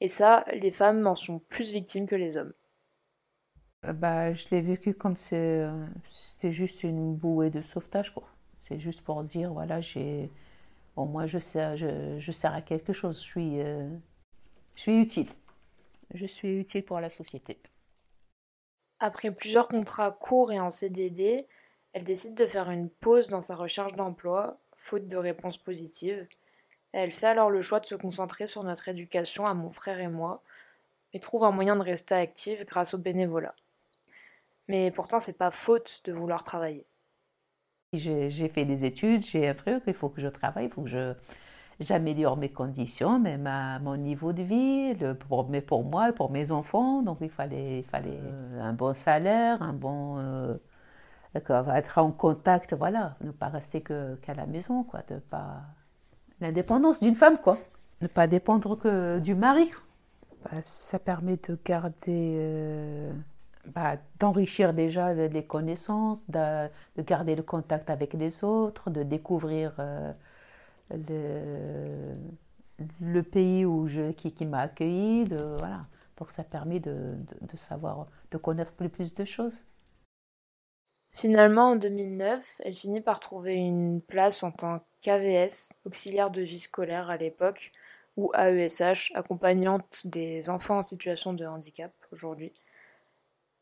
Et 0.00 0.08
ça, 0.08 0.44
les 0.52 0.70
femmes 0.70 1.06
en 1.06 1.16
sont 1.16 1.38
plus 1.38 1.72
victimes 1.72 2.06
que 2.06 2.14
les 2.16 2.36
hommes. 2.36 2.52
Euh, 3.86 3.94
bah, 3.94 4.34
je 4.34 4.46
l'ai 4.50 4.60
vécu 4.60 4.92
comme 4.92 5.16
euh, 5.32 5.86
c'était 6.04 6.52
juste 6.52 6.82
une 6.82 7.14
bouée 7.14 7.50
de 7.50 7.62
sauvetage. 7.62 8.14
C'est 8.60 8.78
juste 8.78 9.00
pour 9.00 9.24
dire, 9.24 9.54
voilà, 9.54 9.80
j'ai, 9.80 10.30
bon, 10.96 11.06
moi 11.06 11.26
je 11.26 11.38
sers, 11.38 11.78
je 11.78 12.32
sers 12.32 12.52
à 12.52 12.60
quelque 12.60 12.92
chose, 12.92 13.16
je 13.16 13.24
suis, 13.24 13.60
euh, 13.62 13.88
je 14.74 14.82
suis 14.82 15.00
utile 15.00 15.28
je 16.14 16.26
suis 16.26 16.58
utile 16.58 16.84
pour 16.84 17.00
la 17.00 17.10
société. 17.10 17.58
Après 19.00 19.30
plusieurs 19.30 19.68
contrats 19.68 20.10
courts 20.10 20.52
et 20.52 20.60
en 20.60 20.70
CDD, 20.70 21.46
elle 21.92 22.04
décide 22.04 22.34
de 22.34 22.46
faire 22.46 22.70
une 22.70 22.90
pause 22.90 23.28
dans 23.28 23.40
sa 23.40 23.54
recherche 23.54 23.94
d'emploi, 23.94 24.58
faute 24.74 25.08
de 25.08 25.16
réponses 25.16 25.56
positives. 25.56 26.26
Elle 26.92 27.10
fait 27.10 27.26
alors 27.26 27.50
le 27.50 27.62
choix 27.62 27.80
de 27.80 27.86
se 27.86 27.94
concentrer 27.94 28.46
sur 28.46 28.64
notre 28.64 28.88
éducation 28.88 29.46
à 29.46 29.54
mon 29.54 29.68
frère 29.68 30.00
et 30.00 30.08
moi, 30.08 30.42
et 31.12 31.20
trouve 31.20 31.44
un 31.44 31.50
moyen 31.50 31.76
de 31.76 31.82
rester 31.82 32.14
active 32.14 32.64
grâce 32.64 32.94
au 32.94 32.98
bénévolat. 32.98 33.54
Mais 34.68 34.90
pourtant, 34.90 35.18
c'est 35.18 35.38
pas 35.38 35.50
faute 35.50 36.02
de 36.04 36.12
vouloir 36.12 36.42
travailler. 36.42 36.84
J'ai 37.94 38.48
fait 38.48 38.66
des 38.66 38.84
études, 38.84 39.24
j'ai 39.24 39.48
un 39.48 39.54
truc, 39.54 39.82
il 39.86 39.94
faut 39.94 40.10
que 40.10 40.20
je 40.20 40.28
travaille, 40.28 40.66
il 40.66 40.70
faut 40.70 40.82
que 40.82 40.90
je, 40.90 41.14
j'améliore 41.80 42.36
mes 42.36 42.48
conditions, 42.50 43.18
même 43.18 43.46
à 43.46 43.78
mon 43.78 43.96
niveau 43.96 44.32
de 44.32 44.42
vie, 44.42 44.94
le, 44.94 45.14
pour, 45.14 45.48
mais 45.48 45.60
pour 45.60 45.84
moi 45.84 46.10
et 46.10 46.12
pour 46.12 46.30
mes 46.30 46.50
enfants. 46.50 47.02
Donc 47.02 47.18
il 47.20 47.30
fallait, 47.30 47.78
il 47.78 47.84
fallait 47.84 48.20
euh, 48.22 48.62
un 48.62 48.72
bon 48.72 48.94
salaire, 48.94 49.62
un 49.62 49.72
bon. 49.72 50.18
Euh, 50.18 50.54
être 51.34 51.98
en 51.98 52.10
contact, 52.10 52.74
voilà, 52.74 53.16
ne 53.20 53.30
pas 53.30 53.48
rester 53.48 53.80
qu'à 53.80 54.34
la 54.34 54.46
maison, 54.46 54.82
quoi, 54.82 55.02
de 55.08 55.18
pas. 55.18 55.60
L'indépendance 56.40 57.00
d'une 57.00 57.14
femme, 57.14 57.38
quoi. 57.38 57.58
Ne 58.00 58.06
pas 58.08 58.26
dépendre 58.26 58.76
que 58.76 59.18
du 59.20 59.34
mari. 59.34 59.70
Bah, 60.44 60.62
ça 60.62 60.98
permet 60.98 61.36
de 61.36 61.58
garder. 61.64 62.36
Euh, 62.38 63.12
bah, 63.74 63.96
d'enrichir 64.18 64.72
déjà 64.72 65.12
les 65.12 65.44
connaissances, 65.44 66.28
de, 66.30 66.68
de, 66.96 67.02
garder 67.02 67.36
le 67.36 67.42
contact 67.42 67.90
avec 67.90 68.14
les 68.14 68.42
autres, 68.42 68.88
de 68.88 69.02
découvrir 69.02 69.74
le, 70.90 72.16
pays 73.22 73.64
où 73.64 73.88
je, 73.88 74.12
qui, 74.12 74.32
qui 74.32 74.46
m'a 74.46 74.60
accueilli. 74.60 75.24
De, 75.24 75.42
voilà. 75.58 75.86
Donc 76.16 76.30
ça 76.30 76.44
permet 76.44 76.80
de, 76.80 77.16
de, 77.40 77.56
savoir, 77.56 78.06
de 78.30 78.38
connaître 78.38 78.72
plus, 78.72 78.88
plus 78.88 79.14
de 79.14 79.24
choses. 79.24 79.64
Finalement, 81.12 81.70
en 81.70 81.76
2009, 81.76 82.60
elle 82.64 82.74
finit 82.74 83.00
par 83.00 83.20
trouver 83.20 83.54
une 83.54 84.02
place 84.02 84.42
en 84.42 84.50
tant 84.50 84.84
qu'AVS, 85.00 85.72
auxiliaire 85.84 86.30
de 86.30 86.42
vie 86.42 86.58
scolaire 86.58 87.08
à 87.10 87.16
l'époque, 87.16 87.72
ou 88.16 88.32
AESH, 88.34 89.12
accompagnante 89.14 90.06
des 90.06 90.50
enfants 90.50 90.78
en 90.78 90.82
situation 90.82 91.32
de 91.32 91.46
handicap 91.46 91.92
aujourd'hui. 92.12 92.52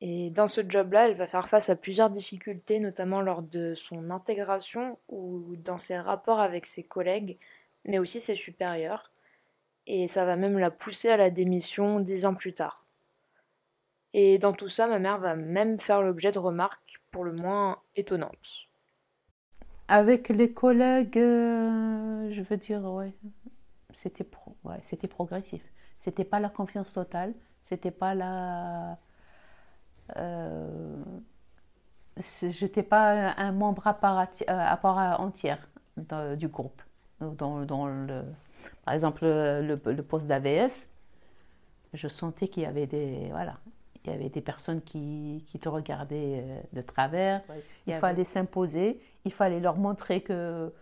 Et 0.00 0.30
dans 0.30 0.48
ce 0.48 0.60
job-là, 0.66 1.08
elle 1.08 1.14
va 1.14 1.26
faire 1.26 1.48
face 1.48 1.70
à 1.70 1.76
plusieurs 1.76 2.10
difficultés, 2.10 2.80
notamment 2.80 3.22
lors 3.22 3.42
de 3.42 3.74
son 3.74 4.10
intégration 4.10 4.98
ou 5.08 5.56
dans 5.56 5.78
ses 5.78 5.98
rapports 5.98 6.40
avec 6.40 6.66
ses 6.66 6.82
collègues, 6.82 7.38
mais 7.84 7.98
aussi 7.98 8.20
ses 8.20 8.34
supérieurs. 8.34 9.10
Et 9.86 10.08
ça 10.08 10.24
va 10.24 10.36
même 10.36 10.58
la 10.58 10.70
pousser 10.70 11.08
à 11.08 11.16
la 11.16 11.30
démission 11.30 12.00
dix 12.00 12.26
ans 12.26 12.34
plus 12.34 12.52
tard. 12.52 12.84
Et 14.12 14.38
dans 14.38 14.52
tout 14.52 14.68
ça, 14.68 14.86
ma 14.86 14.98
mère 14.98 15.18
va 15.18 15.34
même 15.34 15.80
faire 15.80 16.02
l'objet 16.02 16.32
de 16.32 16.38
remarques 16.38 17.00
pour 17.10 17.24
le 17.24 17.32
moins 17.32 17.80
étonnantes. 17.96 18.68
Avec 19.88 20.28
les 20.28 20.52
collègues, 20.52 21.18
euh, 21.18 22.32
je 22.32 22.42
veux 22.42 22.56
dire, 22.56 22.82
ouais, 22.84 23.12
c'était 23.92 24.24
pro, 24.24 24.56
ouais, 24.64 24.80
progressif. 25.08 25.62
C'était 25.98 26.24
pas 26.24 26.40
la 26.40 26.48
confiance 26.48 26.92
totale, 26.92 27.34
c'était 27.62 27.90
pas 27.90 28.14
la 28.14 28.98
je 32.16 32.64
n'étais 32.64 32.82
pas 32.82 33.34
un 33.36 33.52
membre 33.52 33.86
à 33.86 33.94
part, 33.94 34.18
à 34.18 35.20
entière 35.20 35.68
du 36.36 36.48
groupe. 36.48 36.82
Dans, 37.20 37.64
dans 37.64 37.86
le, 37.86 38.25
par 38.84 38.94
exemple, 38.94 39.25
le, 39.25 39.80
le 39.84 40.02
poste 40.02 40.26
d'AVS, 40.26 40.90
je 41.96 42.08
sentais 42.08 42.48
qu'il 42.48 42.62
y 42.62 42.66
avait 42.66 42.86
des. 42.86 43.28
Voilà. 43.30 43.58
Il 44.04 44.12
y 44.12 44.14
avait 44.14 44.28
des 44.28 44.40
personnes 44.40 44.82
qui, 44.82 45.44
qui 45.48 45.58
te 45.58 45.68
regardaient 45.68 46.44
euh, 46.44 46.60
de 46.72 46.80
travers. 46.80 47.42
Il, 47.88 47.94
fallait 47.94 48.22
s'imposer, 48.22 49.00
il 49.25 49.32
fallait 49.32 49.58
leur 49.58 49.76
montrer 49.76 50.20
que, 50.20 50.72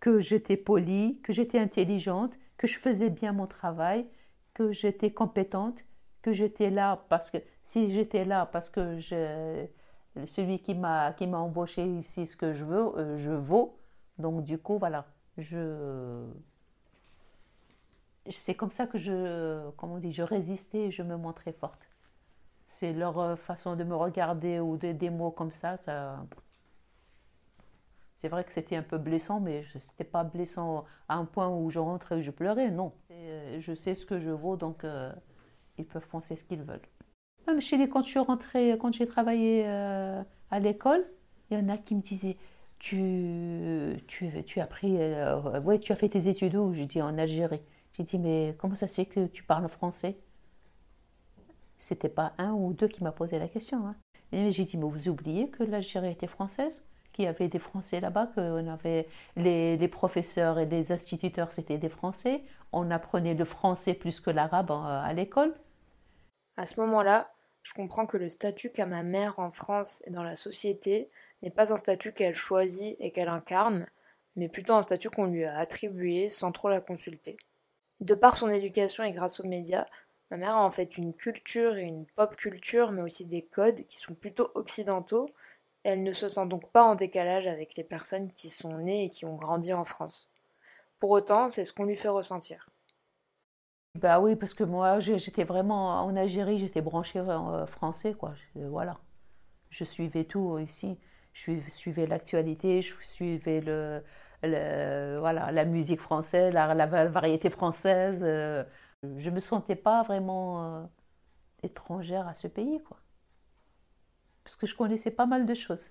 que 0.00 0.20
j'étais 0.20 0.58
polie, 0.58 1.18
que 1.22 1.32
j'étais 1.32 1.58
intelligente, 1.58 2.34
que 2.58 2.66
je 2.66 2.78
faisais 2.78 3.08
bien 3.08 3.32
mon 3.32 3.46
travail, 3.46 4.04
que 4.52 4.72
j'étais 4.72 5.10
compétente, 5.10 5.78
que 6.20 6.32
j'étais 6.34 6.68
là 6.68 7.04
parce 7.08 7.30
que 7.30 7.38
si 7.68 7.90
j'étais 7.90 8.24
là 8.24 8.46
parce 8.46 8.70
que 8.70 8.98
je, 8.98 9.66
celui 10.26 10.58
qui 10.60 10.74
m'a 10.74 11.12
qui 11.12 11.26
m'a 11.26 11.38
embauché 11.38 11.84
ici 11.86 12.26
ce 12.26 12.34
que 12.36 12.54
je 12.54 12.64
veux, 12.64 12.98
euh, 12.98 13.18
je 13.18 13.30
vaux. 13.30 13.78
Donc 14.18 14.44
du 14.44 14.58
coup 14.58 14.78
voilà, 14.78 15.06
je 15.36 16.24
c'est 18.30 18.54
comme 18.54 18.70
ça 18.70 18.86
que 18.86 18.96
je 18.98 19.70
comment 19.76 19.96
on 19.96 20.10
je 20.10 20.22
résistais 20.22 20.86
et 20.86 20.90
je 20.90 21.02
me 21.02 21.16
montrais 21.16 21.52
forte. 21.52 21.88
C'est 22.66 22.92
leur 22.94 23.18
euh, 23.18 23.36
façon 23.36 23.76
de 23.76 23.84
me 23.84 23.94
regarder 23.96 24.60
ou 24.60 24.76
de, 24.78 24.92
des 24.92 25.10
mots 25.10 25.30
comme 25.30 25.52
ça, 25.52 25.76
ça 25.76 26.24
c'est 28.16 28.28
vrai 28.28 28.44
que 28.44 28.52
c'était 28.52 28.76
un 28.76 28.82
peu 28.82 28.98
blessant, 28.98 29.40
mais 29.40 29.64
ce 29.64 29.78
n'était 29.78 30.04
pas 30.04 30.24
blessant 30.24 30.84
à 31.08 31.16
un 31.16 31.24
point 31.26 31.48
où 31.48 31.70
je 31.70 31.78
rentrais 31.78 32.18
et 32.18 32.22
je 32.22 32.30
pleurais, 32.32 32.70
non. 32.70 32.92
Euh, 33.12 33.60
je 33.60 33.74
sais 33.74 33.94
ce 33.94 34.06
que 34.06 34.18
je 34.20 34.30
vaux, 34.30 34.56
donc 34.56 34.84
ils 35.78 35.86
peuvent 35.86 36.08
penser 36.08 36.36
ce 36.36 36.44
qu'ils 36.44 36.62
veulent. 36.62 36.88
Même 37.48 37.60
chez 37.60 37.76
les, 37.76 37.88
quand 37.88 38.02
je 38.02 38.08
suis 38.08 38.18
rentrée, 38.20 38.76
quand 38.80 38.92
j'ai 38.92 39.06
travaillé 39.06 39.64
euh, 39.66 40.22
à 40.52 40.60
l'école, 40.60 41.04
il 41.50 41.58
y 41.58 41.60
en 41.60 41.68
a 41.68 41.76
qui 41.76 41.96
me 41.96 42.00
disaient 42.00 42.36
Tu, 42.78 43.96
tu, 44.06 44.30
tu 44.44 44.60
as 44.60 44.66
pris, 44.66 44.96
ouais, 45.64 45.80
tu 45.80 45.92
as 45.92 45.96
fait 45.96 46.10
tes 46.10 46.28
études 46.28 46.54
où? 46.54 46.72
Je 46.74 46.82
dis 46.82 47.02
en 47.02 47.18
Algérie. 47.18 47.62
J'ai 47.94 48.04
dit 48.04 48.18
Mais 48.18 48.54
comment 48.58 48.76
ça 48.76 48.86
se 48.86 48.94
fait 48.94 49.06
que 49.06 49.26
tu 49.26 49.42
parles 49.42 49.68
français? 49.68 50.16
C'était 51.78 52.08
pas 52.08 52.34
un 52.38 52.52
ou 52.52 52.72
deux 52.72 52.88
qui 52.88 53.02
m'a 53.02 53.12
posé 53.12 53.38
la 53.38 53.48
question. 53.48 53.86
Hein. 53.86 53.96
J'ai 54.32 54.64
dit 54.64 54.76
Mais 54.76 54.84
vous 54.84 55.08
oubliez 55.08 55.48
que 55.48 55.64
l'Algérie 55.64 56.12
était 56.12 56.26
française? 56.28 56.84
Il 57.18 57.24
y 57.24 57.26
avait 57.26 57.48
des 57.48 57.58
Français 57.58 57.98
là-bas, 57.98 58.28
qu'on 58.32 58.68
avait 58.68 59.08
les, 59.36 59.88
professeurs 59.88 60.60
et 60.60 60.66
les 60.66 60.92
instituteurs, 60.92 61.50
c'était 61.50 61.76
des 61.76 61.88
Français. 61.88 62.44
On 62.72 62.92
apprenait 62.92 63.34
le 63.34 63.44
français 63.44 63.94
plus 63.94 64.20
que 64.20 64.30
l'arabe 64.30 64.70
euh, 64.70 65.02
à 65.02 65.12
l'école. 65.12 65.52
À 66.56 66.66
ce 66.66 66.80
moment-là, 66.80 67.28
je 67.62 67.74
comprends 67.74 68.06
que 68.06 68.16
le 68.16 68.28
statut 68.28 68.70
qu'a 68.70 68.86
ma 68.86 69.02
mère 69.02 69.38
en 69.38 69.50
France 69.50 70.02
et 70.06 70.10
dans 70.10 70.22
la 70.22 70.36
société 70.36 71.10
n'est 71.42 71.50
pas 71.50 71.72
un 71.72 71.76
statut 71.76 72.12
qu'elle 72.12 72.34
choisit 72.34 72.96
et 72.98 73.10
qu'elle 73.10 73.28
incarne, 73.28 73.86
mais 74.36 74.48
plutôt 74.48 74.74
un 74.74 74.82
statut 74.82 75.10
qu'on 75.10 75.26
lui 75.26 75.44
a 75.44 75.58
attribué 75.58 76.28
sans 76.28 76.52
trop 76.52 76.68
la 76.68 76.80
consulter. 76.80 77.36
De 78.00 78.14
par 78.14 78.36
son 78.36 78.48
éducation 78.48 79.04
et 79.04 79.12
grâce 79.12 79.40
aux 79.40 79.46
médias, 79.46 79.86
ma 80.30 80.36
mère 80.36 80.56
a 80.56 80.64
en 80.64 80.70
fait 80.70 80.96
une 80.96 81.14
culture 81.14 81.76
et 81.76 81.82
une 81.82 82.06
pop 82.06 82.36
culture, 82.36 82.92
mais 82.92 83.02
aussi 83.02 83.26
des 83.26 83.42
codes 83.42 83.86
qui 83.86 83.98
sont 83.98 84.14
plutôt 84.14 84.50
occidentaux 84.54 85.30
elle 85.84 86.02
ne 86.02 86.12
se 86.12 86.28
sent 86.28 86.46
donc 86.46 86.70
pas 86.70 86.82
en 86.82 86.94
décalage 86.94 87.46
avec 87.46 87.76
les 87.76 87.84
personnes 87.84 88.30
qui 88.32 88.50
sont 88.50 88.76
nées 88.78 89.04
et 89.04 89.08
qui 89.08 89.24
ont 89.24 89.36
grandi 89.36 89.72
en 89.72 89.84
France. 89.84 90.28
Pour 90.98 91.10
autant, 91.10 91.48
c'est 91.48 91.64
ce 91.64 91.72
qu'on 91.72 91.84
lui 91.84 91.96
fait 91.96 92.08
ressentir. 92.08 92.68
Bah 93.94 94.20
oui, 94.20 94.36
parce 94.36 94.54
que 94.54 94.64
moi, 94.64 95.00
j'étais 95.00 95.44
vraiment 95.44 96.04
en 96.04 96.14
Algérie, 96.16 96.58
j'étais 96.58 96.80
branchée 96.80 97.18
euh, 97.18 97.66
français, 97.66 98.14
quoi. 98.14 98.34
voilà. 98.54 98.98
Je 99.70 99.84
suivais 99.84 100.24
tout 100.24 100.58
ici. 100.58 100.98
Je 101.32 101.60
suivais 101.68 102.06
l'actualité, 102.06 102.82
je 102.82 102.94
suivais 103.02 103.60
le, 103.60 104.02
voilà, 105.20 105.52
la 105.52 105.64
musique 105.64 106.00
française, 106.00 106.52
la, 106.52 106.86
variété 106.86 107.50
française. 107.50 108.22
Euh. 108.24 108.64
Je 109.02 109.30
ne 109.30 109.34
me 109.36 109.40
sentais 109.40 109.76
pas 109.76 110.02
vraiment 110.02 110.80
euh, 110.80 110.84
étrangère 111.62 112.26
à 112.28 112.34
ce 112.34 112.48
pays, 112.48 112.80
quoi 112.82 112.98
parce 114.48 114.56
que 114.56 114.66
je 114.66 114.74
connaissais 114.74 115.10
pas 115.10 115.26
mal 115.26 115.44
de 115.44 115.52
choses. 115.52 115.90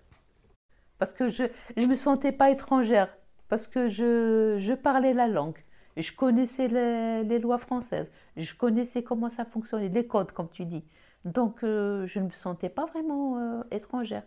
Parce 0.98 1.14
que 1.14 1.30
je 1.30 1.44
ne 1.76 1.86
me 1.86 1.96
sentais 1.96 2.32
pas 2.32 2.50
étrangère, 2.50 3.16
parce 3.50 3.68
que 3.68 3.88
je, 3.88 4.58
je 4.60 4.74
parlais 4.74 5.14
la 5.14 5.28
langue. 5.28 5.64
Je 5.98 6.12
connaissais 6.16 6.68
les, 6.68 7.40
lois 7.40 7.58
françaises, 7.58 8.08
je 8.36 8.54
connaissais 8.54 9.04
comment 9.04 9.32
ça 9.32 9.46
fonctionnait, 9.46 9.90
les 9.90 10.06
codes, 10.06 10.32
comme 10.32 10.50
tu 10.50 10.64
dis. 10.66 10.86
Donc, 11.26 11.64
euh, 11.64 12.06
je 12.06 12.20
ne 12.20 12.26
me 12.26 12.32
sentais 12.32 12.70
pas 12.70 12.86
vraiment 12.86 13.38
euh, 13.40 13.64
étrangère. 13.72 14.24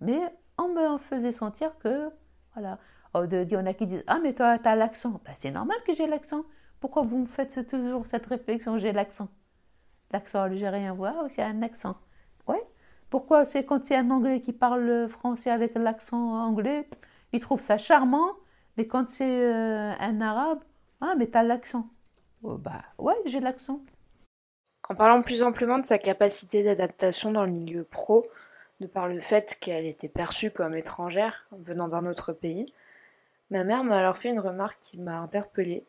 Mais 0.00 0.20
on 0.58 0.68
me 0.68 0.98
faisait 0.98 1.32
sentir 1.32 1.76
que, 1.78 2.08
voilà, 2.54 2.78
oh, 3.14 3.24
il 3.30 3.50
y 3.50 3.56
en 3.56 3.66
a 3.66 3.74
qui 3.74 3.86
disent 3.86 4.04
Ah, 4.06 4.20
mais 4.22 4.32
toi, 4.34 4.58
tu 4.58 4.68
as 4.68 4.76
l'accent. 4.76 5.20
Ben, 5.24 5.32
c'est 5.34 5.50
normal 5.50 5.76
que 5.86 5.92
j'ai 5.92 6.06
l'accent. 6.06 6.44
Pourquoi 6.80 7.02
vous 7.02 7.18
me 7.18 7.26
faites 7.26 7.66
toujours 7.68 8.06
cette 8.06 8.26
réflexion 8.26 8.78
J'ai 8.78 8.92
l'accent? 8.92 9.28
L'accent 10.12 10.42
algérien, 10.42 10.94
voilà, 10.94 11.26
c'est 11.30 11.42
un 11.42 11.62
accent. 11.62 11.96
Ouais, 12.46 12.62
pourquoi 13.10 13.44
C'est 13.44 13.64
quand 13.64 13.84
c'est 13.84 13.96
un 13.96 14.10
Anglais 14.10 14.40
qui 14.40 14.52
parle 14.52 15.08
français 15.08 15.50
avec 15.50 15.74
l'accent 15.74 16.38
anglais, 16.46 16.88
il 17.32 17.40
trouve 17.40 17.60
ça 17.60 17.78
charmant, 17.78 18.30
mais 18.76 18.86
quand 18.86 19.08
c'est 19.10 19.24
euh, 19.52 19.92
un 19.98 20.20
Arabe, 20.20 20.60
ah, 21.02 21.14
mais 21.18 21.26
t'as 21.26 21.42
l'accent. 21.42 21.88
Oh, 22.44 22.56
bah 22.56 22.84
ouais, 22.98 23.16
j'ai 23.26 23.40
l'accent. 23.40 23.80
En 24.88 24.94
parlant 24.94 25.20
plus 25.20 25.42
amplement 25.42 25.80
de 25.80 25.86
sa 25.86 25.98
capacité 25.98 26.62
d'adaptation 26.62 27.32
dans 27.32 27.44
le 27.44 27.50
milieu 27.50 27.82
pro, 27.82 28.26
de 28.80 28.86
par 28.86 29.08
le 29.08 29.18
fait 29.18 29.56
qu'elle 29.60 29.84
était 29.86 30.08
perçue 30.08 30.52
comme 30.52 30.76
étrangère 30.76 31.46
venant 31.52 31.88
d'un 31.88 32.06
autre 32.06 32.32
pays, 32.32 32.66
ma 33.50 33.64
mère 33.64 33.82
m'a 33.82 33.98
alors 33.98 34.16
fait 34.16 34.30
une 34.30 34.38
remarque 34.38 34.80
qui 34.80 35.00
m'a 35.00 35.18
interpellée. 35.18 35.84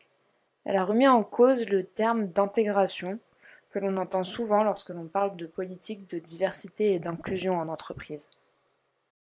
Elle 0.64 0.76
a 0.76 0.84
remis 0.84 1.06
en 1.06 1.22
cause 1.22 1.68
le 1.68 1.84
terme 1.84 2.26
d'intégration 2.26 3.20
que 3.70 3.78
l'on 3.78 3.96
entend 3.96 4.24
souvent 4.24 4.64
lorsque 4.64 4.90
l'on 4.90 5.06
parle 5.06 5.36
de 5.36 5.46
politique 5.46 6.10
de 6.10 6.18
diversité 6.18 6.92
et 6.92 6.98
d'inclusion 6.98 7.58
en 7.58 7.68
entreprise. 7.68 8.30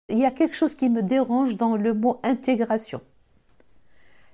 Il 0.07 0.19
y 0.19 0.25
a 0.25 0.31
quelque 0.31 0.55
chose 0.55 0.75
qui 0.75 0.89
me 0.89 1.01
dérange 1.01 1.57
dans 1.57 1.77
le 1.77 1.93
mot 1.95 2.19
intégration. 2.21 3.01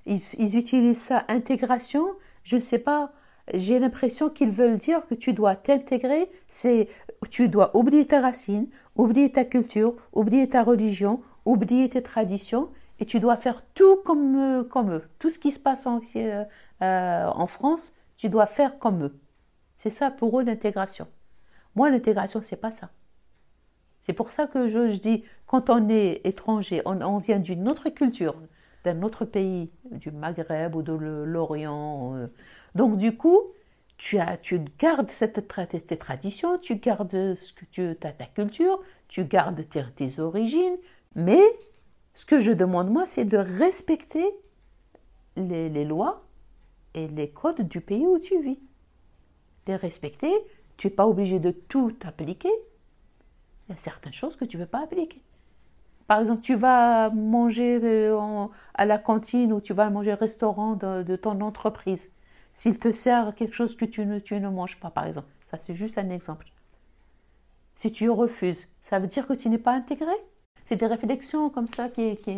Ils, 0.06 0.58
utilisent 0.58 1.02
ça, 1.02 1.26
intégration, 1.28 2.06
je 2.44 2.56
ne 2.56 2.62
sais 2.62 2.80
pas, 2.80 3.12
j'ai 3.54 3.80
l'impression 3.80 4.30
qu'ils 4.30 4.52
veulent 4.52 4.78
dire 4.78 5.06
que 5.08 5.16
tu 5.16 5.34
dois 5.34 5.56
t'intégrer, 5.56 6.30
c'est 6.48 6.90
tu 7.30 7.50
dois 7.50 7.76
oublier 7.76 8.06
ta 8.06 8.22
racine, 8.22 8.68
oublier 8.96 9.32
ta 9.32 9.46
culture, 9.46 9.96
oublier 10.14 10.48
ta 10.48 10.64
religion, 10.64 11.22
oublier 11.46 11.90
tes 11.90 12.04
traditions, 12.04 12.70
et 13.00 13.06
tu 13.06 13.20
dois 13.20 13.38
faire 13.38 13.64
tout 13.74 13.98
comme, 14.06 14.36
euh, 14.38 14.64
comme 14.64 14.92
eux. 14.92 15.04
Tout 15.20 15.30
ce 15.30 15.40
qui 15.40 15.52
se 15.52 15.60
passe 15.60 15.86
en, 15.86 16.00
euh, 16.16 16.46
euh, 16.82 17.26
en 17.26 17.48
France, 17.48 17.94
tu 18.18 18.30
dois 18.30 18.46
faire 18.46 18.80
comme 18.80 19.04
eux. 19.04 19.20
C'est 19.76 19.90
ça 19.90 20.12
pour 20.12 20.40
eux 20.40 20.44
l'intégration. 20.44 21.08
Moi, 21.76 21.90
l'intégration, 21.90 22.42
c'est 22.42 22.56
pas 22.56 22.72
ça. 22.72 22.90
C'est 24.02 24.14
pour 24.14 24.30
ça 24.30 24.48
que 24.48 24.68
je, 24.68 24.98
dis, 24.98 25.24
quand 25.48 25.70
on 25.70 25.90
est 25.90 26.22
étranger, 26.26 26.82
on, 26.86 27.18
vient 27.18 27.40
d'une 27.40 27.68
autre 27.68 27.90
culture, 27.90 28.36
d'un 28.86 29.02
autre 29.02 29.26
pays, 29.26 29.72
du 29.92 30.12
Maghreb 30.12 30.76
ou 30.76 30.82
de 30.82 30.94
l'Orient. 30.94 32.16
Euh. 32.16 32.28
donc 32.76 32.98
du 32.98 33.18
coup, 33.18 33.42
tu, 33.98 34.20
as, 34.20 34.38
tu 34.38 34.62
gardes 34.80 35.10
cette, 35.10 35.48
tes 35.88 35.98
traditions, 35.98 36.58
tu 36.60 36.76
gardes 36.76 37.36
ce 37.36 37.54
que 37.54 37.66
tu, 37.72 37.96
ta, 38.00 38.12
ta 38.12 38.26
culture, 38.26 38.82
tu 39.08 39.26
gardes 39.26 39.64
tes, 39.96 40.20
origines, 40.20 40.78
mais 41.16 41.42
ce 42.14 42.26
que 42.26 42.40
je 42.40 42.52
demande 42.52 42.90
moi, 42.90 43.06
c'est 43.06 43.26
de 43.26 43.38
respecter 43.38 44.26
les, 45.36 45.70
les 45.70 45.86
lois 45.86 46.24
et 46.94 47.08
les 47.08 47.30
codes 47.30 47.68
du 47.68 47.82
pays 47.82 48.06
où 48.06 48.20
tu 48.20 48.42
vis 48.42 48.60
de 49.66 49.74
respecter. 49.74 50.32
Tu 50.78 50.88
n'es 50.88 50.94
pas 50.94 51.08
obligé 51.08 51.40
de 51.40 51.52
tout 51.52 51.96
appliquer. 52.04 52.52
Il 53.68 53.72
y 53.72 53.74
a 53.74 53.78
certaines 53.78 54.14
choses 54.14 54.36
que 54.36 54.46
tu 54.46 54.58
ne 54.58 54.64
veux 54.64 54.68
pas 54.68 54.84
appliquer. 54.84 55.22
Par 56.08 56.20
exemple, 56.20 56.42
tu 56.42 56.56
vas 56.56 57.10
manger 57.10 57.80
euh, 57.84 58.48
à 58.74 58.86
la 58.86 58.98
cantine 58.98 59.52
ou 59.54 59.62
tu 59.62 59.74
vas 59.74 59.90
manger 59.90 60.14
au 60.14 60.18
restaurant 60.18 60.76
de, 60.76 61.16
ton 61.16 61.42
entreprise. 61.42 62.12
S'il 62.54 62.80
te 62.80 62.92
sert 62.92 63.34
quelque 63.36 63.56
chose 63.56 63.76
que 63.76 63.86
tu 63.86 64.06
ne, 64.06 64.20
tu 64.20 64.40
ne 64.40 64.50
manges 64.50 64.80
pas, 64.80 64.90
par 64.90 65.08
exemple. 65.08 65.28
Ça, 65.50 65.58
c'est 65.58 65.76
juste 65.76 65.98
un 65.98 66.10
exemple. 66.10 66.48
Si 67.76 67.92
tu 67.92 68.10
refuses, 68.10 68.68
ça 68.84 69.00
veut 69.00 69.08
dire 69.08 69.28
que 69.28 69.34
tu 69.34 69.50
n'es 69.50 69.58
pas 69.58 69.74
intégré? 69.74 70.14
C'est 70.64 70.78
des 70.78 70.88
réflexions 70.88 71.50
comme 71.50 71.68
ça 71.68 71.90
qui, 71.90 72.18
qui, 72.18 72.38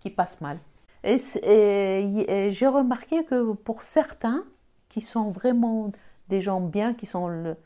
qui 0.00 0.10
passent 0.10 0.40
mal. 0.40 0.58
et 1.04 2.48
j'ai 2.52 2.66
remarqué 2.66 3.24
que 3.24 3.52
pour 3.52 3.82
certains 3.82 4.44
qui 4.88 5.00
sont 5.00 5.30
vraiment 5.30 5.90
des 6.28 6.40
gens 6.40 6.60
bien 6.60 6.94
qui 6.94 7.06
sont, 7.06 7.28
le, 7.28 7.56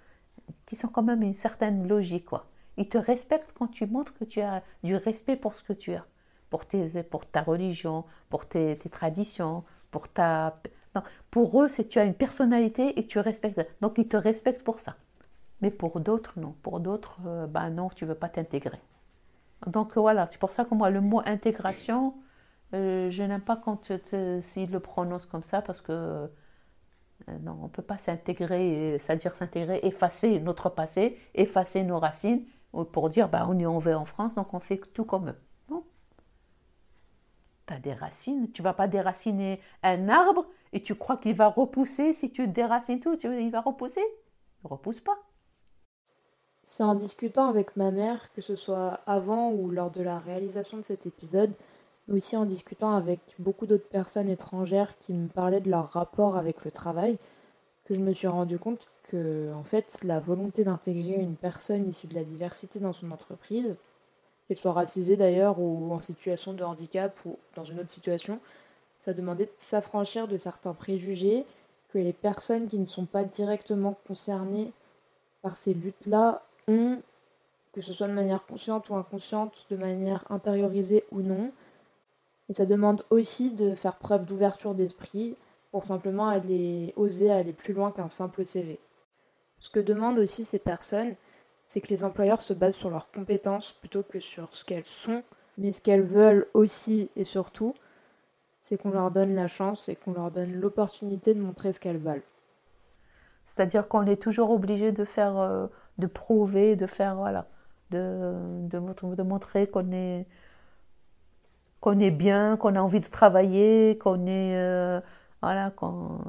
qui 0.65 0.77
sont 0.77 0.89
quand 0.89 1.03
même 1.03 1.23
une 1.23 1.35
certaine 1.35 1.89
logique. 1.89 2.27
Quoi. 2.27 2.49
Ils 2.77 2.89
te 2.89 2.99
respectent 2.99 3.53
quand 3.53 3.69
tu 3.69 3.87
montres 3.87 4.15
que 4.15 4.25
tu 4.25 4.41
as 4.41 4.63
du 4.83 4.97
respect 4.97 5.37
pour 5.37 5.55
ce 5.55 5.63
que 5.63 5.73
tu 5.73 5.95
as, 5.95 6.05
pour, 6.51 6.67
tes, 6.67 7.03
pour 7.05 7.27
ta 7.27 7.43
religion, 7.43 8.05
pour 8.31 8.47
tes, 8.47 8.77
traditions, 8.91 9.65
pour 9.91 10.09
ta... 10.09 10.61
Non, 10.95 11.03
pour 11.31 11.63
eux, 11.63 11.69
c'est 11.69 11.89
tu 11.89 11.99
as 11.99 12.05
une 12.05 12.15
personnalité 12.15 12.99
et 12.99 13.07
tu 13.07 13.19
respectes. 13.19 13.67
Donc 13.81 13.99
ils 13.99 14.09
te 14.09 14.17
respectent 14.17 14.65
pour 14.65 14.81
ça. 14.81 14.97
Mais 15.63 15.71
pour 15.71 16.01
d'autres, 16.01 16.39
non. 16.39 16.55
Pour 16.63 16.81
d'autres, 16.81 17.19
euh, 17.27 17.47
ben 17.47 17.71
non, 17.71 17.89
tu 17.91 18.05
veux 18.07 18.15
pas 18.15 18.29
t'intégrer. 18.29 18.81
Donc 19.67 19.97
voilà, 19.97 20.27
c'est 20.27 20.39
pour 20.39 20.53
ça 20.53 20.65
que 20.65 20.75
moi, 20.75 20.91
le 20.91 21.01
mot 21.01 21.23
intégration, 21.25 22.15
euh, 22.75 23.11
je 23.11 23.23
n'aime 23.23 23.41
pas 23.41 23.57
quand 23.57 23.93
s'ils 24.41 24.71
le 24.71 24.81
prononcent 24.81 25.27
comme 25.27 25.43
ça 25.43 25.63
parce 25.63 25.81
que 25.81 26.29
Euh, 27.29 27.39
non, 27.43 27.59
on 27.61 27.65
ne 27.65 27.69
peut 27.69 27.83
pas 27.83 27.99
s'intégrer, 27.99 28.99
c'est-à-dire 29.01 29.35
s'intégrer, 29.35 29.81
effacer 29.83 30.41
notre 30.41 30.69
passé, 30.69 31.17
effacer 31.35 31.83
nos 31.83 31.99
racines 31.99 32.45
pour 32.85 33.09
dire 33.09 33.29
bah, 33.29 33.47
on 33.49 33.59
est 33.59 33.67
en 33.67 33.85
en 33.85 34.05
France, 34.05 34.35
donc 34.35 34.55
on 34.55 34.61
fait 34.61 34.81
tout 34.93 35.05
comme 35.05 35.31
eux. 35.31 35.39
Non. 35.71 35.85
Tu 37.67 37.75
as 37.75 37.79
des 37.79 37.95
racines, 37.95 38.51
tu 38.53 38.63
vas 38.63 38.75
pas 38.75 38.89
déraciner 38.89 39.61
un 39.83 40.09
arbre 40.09 40.47
et 40.73 40.83
tu 40.83 40.95
crois 40.95 41.17
qu'il 41.17 41.35
va 41.35 41.49
repousser 41.49 42.13
si 42.13 42.31
tu 42.31 42.49
déracines 42.49 43.01
tout, 43.01 43.17
il 43.25 43.51
va 43.51 43.61
repousser? 43.61 44.05
Il 44.65 44.69
repousse 44.69 45.01
pas. 45.01 45.19
C'est 46.69 46.83
en 46.83 46.97
discutant 46.97 47.49
avec 47.49 47.77
ma 47.77 47.93
mère, 47.93 48.33
que 48.33 48.41
ce 48.41 48.57
soit 48.57 48.99
avant 49.07 49.53
ou 49.53 49.71
lors 49.71 49.93
de 49.93 50.03
la 50.03 50.19
réalisation 50.19 50.77
de 50.77 50.83
cet 50.83 51.07
épisode, 51.07 51.55
mais 52.09 52.17
aussi 52.17 52.37
en 52.37 52.45
discutant 52.45 52.95
avec 52.95 53.21
beaucoup 53.39 53.67
d'autres 53.67 53.89
personnes 53.89 54.29
étrangères 54.29 54.99
qui 54.99 55.13
me 55.13 55.29
parlaient 55.29 55.61
de 55.61 55.71
leur 55.71 55.91
rapport 55.91 56.37
avec 56.37 56.65
le 56.65 56.73
travail, 56.73 57.19
que 57.85 57.95
je 57.95 58.01
me 58.01 58.13
suis 58.13 58.27
rendu 58.27 58.59
compte 58.59 58.89
que, 59.11 59.53
en 59.55 59.63
fait, 59.63 59.99
la 60.03 60.19
volonté 60.19 60.65
d'intégrer 60.65 61.15
une 61.15 61.37
personne 61.37 61.87
issue 61.89 62.07
de 62.07 62.15
la 62.15 62.25
diversité 62.25 62.81
dans 62.81 62.93
son 62.93 63.11
entreprise, 63.11 63.79
qu'elle 64.47 64.57
soit 64.57 64.73
racisée 64.73 65.17
d'ailleurs 65.17 65.59
ou 65.59 65.93
en 65.93 66.01
situation 66.01 66.53
de 66.53 66.63
handicap 66.63 67.19
ou 67.25 67.37
dans 67.55 67.65
une 67.65 67.81
autre 67.81 67.91
situation, 67.91 68.41
ça 68.99 69.13
demandait 69.13 69.47
de 69.47 69.53
s'affranchir 69.57 70.29
de 70.29 70.37
certains 70.37 70.75
préjugés 70.75 71.45
que 71.89 71.99
les 71.99 72.13
personnes 72.13 72.67
qui 72.67 72.79
ne 72.79 72.87
sont 72.87 73.07
pas 73.07 73.25
directement 73.25 73.97
concernées 74.07 74.73
par 75.43 75.57
ces 75.57 75.75
luttes-là 75.75 76.43
ont, 76.69 76.99
que 77.73 77.81
ce 77.81 77.93
soit 77.93 78.09
de 78.09 78.13
manière 78.13 78.47
consciente 78.47 78.89
ou 78.89 78.97
inconsciente, 78.97 79.67
de 79.71 79.77
manière 79.77 80.25
intériorisée 80.31 81.05
ou 81.13 81.21
non, 81.21 81.53
et 82.49 82.53
ça 82.53 82.67
demande 82.67 83.05
aussi 83.11 83.51
de 83.51 83.75
faire 83.75 83.97
preuve 83.97 84.25
d'ouverture 84.25 84.75
d'esprit 84.75 85.37
pour 85.73 85.85
simplement 85.85 86.29
aller 86.29 86.93
oser 86.97 87.31
aller 87.31 87.53
plus 87.53 87.75
loin 87.75 87.91
qu'un 87.91 88.09
simple 88.09 88.45
CV. 88.45 88.79
Ce 89.67 89.71
que 89.71 89.81
demandent 89.81 90.21
aussi 90.21 90.45
ces 90.45 90.61
personnes, 90.61 91.17
c'est 91.67 91.81
que 91.81 91.89
les 91.89 92.05
employeurs 92.05 92.41
se 92.41 92.53
basent 92.53 92.77
sur 92.77 92.89
leurs 92.89 93.11
compétences 93.11 93.73
plutôt 93.73 94.05
que 94.05 94.21
sur 94.21 94.55
ce 94.55 94.65
qu'elles 94.65 94.85
sont, 94.85 95.25
mais 95.59 95.73
ce 95.73 95.81
qu'elles 95.81 96.05
veulent 96.05 96.47
aussi 96.55 97.11
et 97.17 97.25
surtout, 97.25 97.75
c'est 98.61 98.81
qu'on 98.81 98.91
leur 98.91 99.11
donne 99.11 99.35
la 99.35 99.49
chance 99.49 99.89
et 99.89 99.97
qu'on 99.97 100.13
leur 100.13 100.31
donne 100.31 100.53
l'opportunité 100.53 101.35
de 101.35 101.41
montrer 101.41 101.73
ce 101.73 101.81
qu'elles 101.81 101.97
valent. 101.97 102.23
C'est-à-dire 103.45 103.89
qu'on 103.89 104.07
est 104.07 104.23
toujours 104.23 104.51
obligé 104.53 104.93
de 104.93 105.05
faire, 105.05 105.37
euh, 105.37 105.67
de 105.99 106.07
prouver, 106.07 106.77
de 106.77 106.87
faire, 106.87 107.17
voilà, 107.17 107.49
de, 107.91 108.73
montrer 109.25 109.67
qu'on 109.67 109.91
est, 109.91 110.29
qu'on 111.81 111.99
est 111.99 112.13
bien, 112.13 112.57
qu'on 112.57 112.77
a 112.77 112.81
envie 112.81 113.01
de 113.01 113.09
travailler, 113.09 113.99
qu'on 113.99 114.27
est. 114.27 114.57
Euh, 114.57 115.01
voilà, 115.43 115.73
qu'on. 115.73 116.21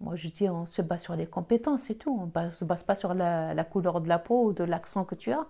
Moi, 0.00 0.16
je 0.16 0.28
dis, 0.28 0.48
on 0.48 0.66
se 0.66 0.82
base 0.82 1.02
sur 1.02 1.16
les 1.16 1.26
compétences, 1.26 1.82
c'est 1.82 1.94
tout. 1.94 2.30
On 2.34 2.40
ne 2.40 2.50
se 2.50 2.64
base 2.64 2.82
pas 2.82 2.94
sur 2.94 3.14
la, 3.14 3.64
couleur 3.64 4.00
de 4.00 4.08
la 4.08 4.18
peau 4.18 4.46
ou 4.46 4.52
de 4.52 4.64
l'accent 4.64 5.04
que 5.04 5.14
tu 5.14 5.32
as. 5.32 5.46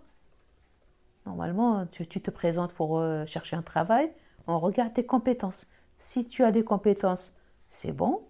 Normalement, 1.27 1.87
tu, 1.87 2.07
te 2.07 2.31
présentes 2.31 2.73
pour 2.73 2.99
euh, 2.99 3.25
chercher 3.25 3.57
un 3.57 3.63
travail, 3.63 4.13
on 4.47 4.59
regarde 4.59 4.93
tes 4.93 5.07
compétences. 5.07 5.69
Si 5.99 6.27
tu 6.29 6.45
as 6.45 6.53
des 6.53 6.65
compétences, 6.65 7.35
c'est 7.71 7.93
bon. 7.93 8.23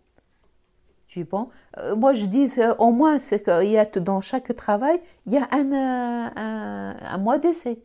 Tu 1.08 1.20
es 1.20 1.24
bon. 1.24 1.50
Euh, 1.78 1.96
moi, 1.96 2.12
je 2.12 2.26
dis, 2.26 2.48
au 2.78 2.90
moins, 2.92 3.18
y 3.18 3.78
a 3.78 3.84
dans 3.84 4.20
chaque 4.20 4.54
travail, 4.54 5.00
il 5.26 5.32
y 5.32 5.38
a 5.38 5.48
un, 5.50 5.72
un, 5.72 6.96
un 6.96 7.18
mois 7.18 7.38
d'essai. 7.38 7.82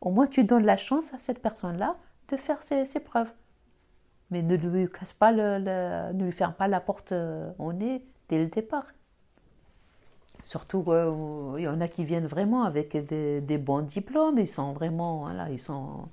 Au 0.00 0.10
moins, 0.10 0.26
tu 0.26 0.44
donnes 0.44 0.66
la 0.66 0.76
chance 0.76 1.14
à 1.14 1.18
cette 1.18 1.40
personne-là 1.40 1.96
de 2.28 2.36
faire 2.36 2.62
ses, 2.62 2.84
preuves. 3.00 3.30
Mais 4.30 4.42
ne 4.42 4.56
lui 4.56 4.88
casse 4.90 5.12
pas 5.12 5.32
le, 5.32 5.58
ne 6.12 6.24
lui 6.24 6.32
ferme 6.32 6.54
pas 6.54 6.68
la 6.68 6.80
porte 6.80 7.12
euh, 7.12 7.50
au 7.58 7.72
nez 7.72 8.04
dès 8.28 8.38
le 8.38 8.46
départ. 8.46 8.86
Surtout, 10.42 10.84
euh, 10.88 11.54
il 11.58 11.62
y 11.64 11.68
en 11.68 11.80
a 11.80 11.88
qui 11.88 12.04
viennent 12.04 12.26
vraiment 12.26 12.64
avec 12.64 12.96
des, 12.96 13.58
bons 13.58 13.82
diplômes, 13.82 14.38
ils 14.38 14.48
sont 14.48 14.72
vraiment, 14.72 15.20
voilà, 15.20 15.50
ils 15.50 15.60
sont. 15.60 16.08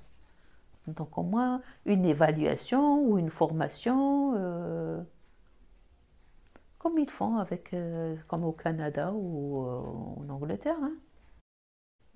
Donc 0.88 1.18
au 1.18 1.24
moins 1.24 1.62
une 1.86 2.06
évaluation 2.06 3.04
ou 3.04 3.20
une 3.20 3.30
formation, 3.30 4.34
euh, 4.36 5.00
comme 6.80 6.98
ils 6.98 7.10
font 7.10 7.38
avec, 7.38 7.76
comme 8.28 8.44
au 8.44 8.52
Canada 8.52 9.12
ou 9.14 9.66
en 9.66 10.30
Angleterre. 10.30 10.78
Hein. 10.82 10.94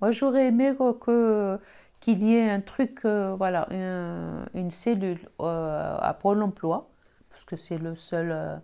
Moi, 0.00 0.12
j'aurais 0.12 0.46
aimé 0.48 0.74
qu'il 2.00 2.22
y 2.22 2.34
ait 2.36 2.50
un 2.50 2.60
truc, 2.60 3.00
euh, 3.04 3.34
voilà, 3.36 3.66
une, 4.54 4.70
cellule 4.70 5.18
euh, 5.40 5.96
à 5.98 6.12
Pôle 6.12 6.42
emploi, 6.42 6.90
parce 7.30 7.44
que 7.44 7.56
c'est 7.56 7.78
le 7.78 7.96
seul, 7.96 8.30
euh, 8.30 8.56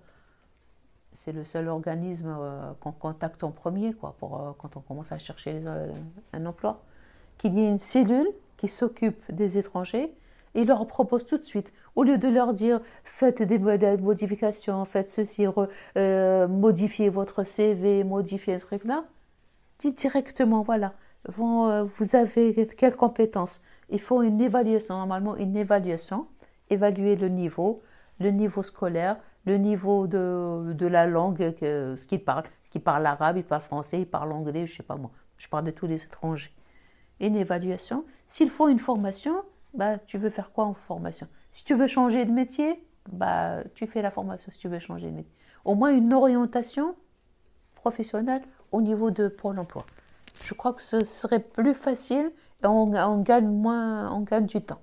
c'est 1.14 1.32
le 1.32 1.44
seul 1.44 1.68
organisme 1.68 2.36
qu'on 2.80 2.92
contacte 2.92 3.44
en 3.44 3.50
premier, 3.50 3.94
quoi, 3.94 4.14
pour, 4.18 4.56
quand 4.58 4.76
on 4.76 4.80
commence 4.80 5.10
à 5.12 5.18
chercher 5.18 5.62
un 6.34 6.46
emploi, 6.46 6.82
qu'il 7.38 7.58
y 7.58 7.62
ait 7.62 7.68
une 7.68 7.80
cellule 7.80 8.28
qui 8.58 8.68
s'occupe 8.68 9.22
des 9.32 9.56
étrangers 9.56 10.12
et 10.54 10.66
leur 10.66 10.86
propose 10.86 11.24
tout 11.24 11.38
de 11.38 11.44
suite, 11.44 11.72
au 11.96 12.02
lieu 12.02 12.18
de 12.18 12.28
leur 12.28 12.52
dire 12.52 12.80
faites 13.04 13.42
des 13.42 13.58
modifications, 13.58 14.84
faites 14.84 15.08
ceci, 15.08 15.46
modifiez 15.96 17.08
votre 17.08 17.42
CV, 17.42 18.04
modifiez 18.04 18.58
ce 18.58 18.66
truc-là, 18.66 19.04
dites 19.78 19.96
directement, 19.96 20.62
voilà, 20.62 20.92
euh, 21.28 21.84
vous 21.96 22.16
avez 22.16 22.66
quelles 22.66 22.96
compétences? 22.96 23.62
Il 23.90 24.00
faut 24.00 24.22
une 24.22 24.40
évaluation, 24.40 24.96
normalement 24.96 25.36
une 25.36 25.56
évaluation, 25.56 26.26
évaluer 26.70 27.16
le 27.16 27.28
niveau, 27.28 27.82
le 28.20 28.30
niveau 28.30 28.62
scolaire, 28.62 29.16
le 29.44 29.56
niveau 29.58 30.06
de, 30.06 30.72
de 30.72 30.86
la 30.86 31.06
langue, 31.06 31.54
ce 31.60 32.06
qu'il 32.06 32.24
parle. 32.24 32.44
Qui 32.70 32.78
parle 32.78 33.04
arabe, 33.04 33.36
il 33.36 33.44
parle 33.44 33.60
français, 33.60 34.00
il 34.00 34.06
parle 34.06 34.32
anglais, 34.32 34.66
je 34.66 34.76
sais 34.76 34.82
pas 34.82 34.96
moi. 34.96 35.10
Je 35.36 35.46
parle 35.46 35.64
de 35.64 35.70
tous 35.70 35.86
les 35.86 36.02
étrangers. 36.02 36.50
Une 37.20 37.36
évaluation. 37.36 38.04
S'il 38.28 38.48
faut 38.48 38.68
une 38.68 38.78
formation, 38.78 39.34
bah, 39.74 39.98
tu 39.98 40.16
veux 40.16 40.30
faire 40.30 40.52
quoi 40.52 40.64
en 40.64 40.72
formation? 40.72 41.28
Si 41.50 41.64
tu 41.64 41.74
veux 41.74 41.86
changer 41.86 42.24
de 42.24 42.30
métier, 42.30 42.82
bah, 43.10 43.62
tu 43.74 43.86
fais 43.86 44.00
la 44.00 44.10
formation 44.10 44.50
si 44.50 44.58
tu 44.58 44.68
veux 44.68 44.78
changer 44.78 45.10
de 45.10 45.16
métier. 45.16 45.32
Au 45.66 45.74
moins 45.74 45.92
une 45.92 46.14
orientation 46.14 46.94
professionnelle 47.74 48.42
au 48.70 48.80
niveau 48.80 49.10
de 49.10 49.28
Pôle 49.28 49.58
emploi 49.58 49.84
je 50.44 50.54
crois 50.54 50.72
que 50.72 50.82
ce 50.82 51.04
serait 51.04 51.40
plus 51.40 51.74
facile 51.74 52.32
et 52.62 52.66
on, 52.66 53.20
gagne 53.22 53.48
moins, 53.48 54.12
on 54.12 54.20
gagne 54.20 54.46
du 54.46 54.60
temps. 54.60 54.80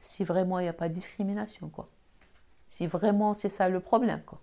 Si 0.00 0.24
vraiment 0.24 0.58
il 0.58 0.64
n'y 0.64 0.68
a 0.68 0.72
pas 0.72 0.88
de 0.88 0.94
discrimination, 0.94 1.68
quoi. 1.68 1.88
Si 2.70 2.86
vraiment 2.86 3.34
c'est 3.34 3.48
ça 3.48 3.68
le 3.68 3.80
problème, 3.80 4.22
quoi. 4.24 4.40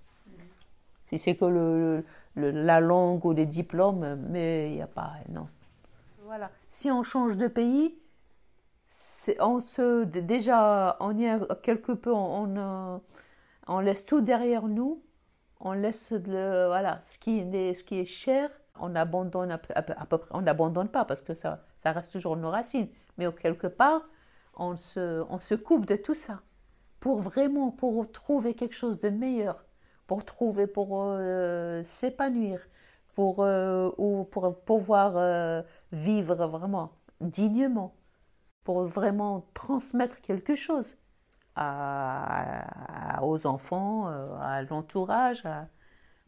Si 1.09 1.17
c'est 1.17 1.35
que 1.35 1.45
le, 1.45 2.05
la 2.35 2.79
langue 2.79 3.25
ou 3.25 3.33
les 3.33 3.47
diplômes, 3.47 4.15
mais 4.29 4.69
il 4.69 4.75
n'y 4.75 4.81
a 4.81 4.87
pas, 4.87 5.13
non. 5.29 5.47
Voilà. 6.25 6.51
Si 6.67 6.91
on 6.91 7.01
change 7.01 7.35
de 7.35 7.47
pays, 7.47 7.97
on 9.39 9.59
se, 9.59 10.03
déjà, 10.03 10.97
on 10.99 11.17
y 11.17 11.27
a 11.27 11.39
quelque 11.63 11.91
peu, 11.91 12.13
on, 12.13 12.55
on, 12.55 13.01
on 13.67 13.79
laisse 13.79 14.05
tout 14.05 14.21
derrière 14.21 14.67
nous, 14.67 15.01
on 15.59 15.73
laisse 15.73 16.11
le, 16.11 16.67
voilà, 16.67 16.99
ce 16.99 17.17
qui, 17.17 17.39
est, 17.39 17.73
ce 17.73 17.83
qui 17.83 17.99
est 17.99 18.05
cher, 18.05 18.49
on 18.81 18.95
abandonne 18.95 19.51
à 19.51 19.57
peu, 19.57 20.17
près, 20.17 20.29
on 20.31 20.41
n'abandonne 20.41 20.89
pas 20.89 21.05
parce 21.05 21.21
que 21.21 21.33
ça, 21.33 21.63
ça 21.83 21.91
reste 21.91 22.11
toujours 22.11 22.37
nos 22.37 22.49
racines, 22.49 22.89
mais 23.17 23.31
quelque 23.33 23.67
part, 23.67 24.01
on 24.55 24.75
se, 24.75 25.23
on 25.29 25.39
se 25.39 25.55
coupe 25.55 25.85
de 25.85 25.95
tout 25.95 26.15
ça 26.15 26.41
pour 26.99 27.21
vraiment, 27.21 27.71
pour 27.71 28.11
trouver 28.11 28.53
quelque 28.53 28.75
chose 28.75 28.99
de 29.01 29.09
meilleur, 29.09 29.65
pour 30.07 30.25
trouver, 30.25 30.67
pour 30.67 30.89
euh, 30.93 31.83
s'épanouir, 31.85 32.67
pour, 33.15 33.43
euh, 33.43 33.91
ou 33.97 34.25
pour 34.25 34.59
pouvoir 34.63 35.13
euh, 35.15 35.61
vivre 35.91 36.35
vraiment 36.47 36.91
dignement, 37.21 37.95
pour 38.63 38.83
vraiment 38.85 39.45
transmettre 39.53 40.21
quelque 40.21 40.55
chose 40.55 40.95
aux 43.21 43.45
enfants, 43.47 44.07
à 44.07 44.61
l'entourage. 44.63 45.43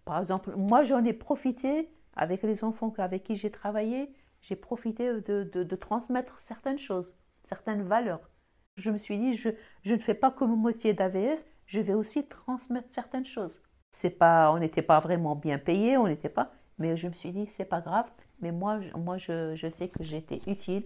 Par 0.03 0.19
exemple, 0.19 0.53
moi 0.57 0.83
j'en 0.83 1.05
ai 1.05 1.13
profité 1.13 1.89
avec 2.15 2.43
les 2.43 2.63
enfants 2.63 2.93
avec 2.97 3.23
qui 3.23 3.35
j'ai 3.35 3.51
travaillé, 3.51 4.13
j'ai 4.41 4.55
profité 4.55 5.21
de, 5.21 5.75
transmettre 5.75 6.37
certaines 6.37 6.79
choses, 6.79 7.15
certaines 7.47 7.83
valeurs. 7.83 8.29
Je 8.77 8.89
me 8.89 8.97
suis 8.97 9.17
dit, 9.17 9.33
je, 9.33 9.49
ne 9.85 9.97
fais 9.97 10.13
pas 10.13 10.31
comme 10.31 10.55
moitié 10.55 10.93
d'AVS, 10.93 11.45
je 11.65 11.79
vais 11.79 11.93
aussi 11.93 12.27
transmettre 12.27 12.89
certaines 12.89 13.25
choses. 13.25 13.61
C'est 13.91 14.17
pas, 14.17 14.51
on 14.53 14.59
n'était 14.59 14.81
pas 14.81 14.99
vraiment 14.99 15.35
bien 15.35 15.57
payé, 15.57 15.97
on 15.97 16.07
n'était 16.07 16.29
pas, 16.29 16.51
mais 16.77 16.95
je 16.95 17.07
me 17.07 17.13
suis 17.13 17.31
dit, 17.31 17.47
c'est 17.47 17.65
pas 17.65 17.81
grave. 17.81 18.09
Mais 18.39 18.51
moi, 18.51 18.79
moi 18.95 19.17
je, 19.17 19.69
sais 19.69 19.89
que 19.89 20.03
j'étais 20.03 20.39
utile. 20.47 20.83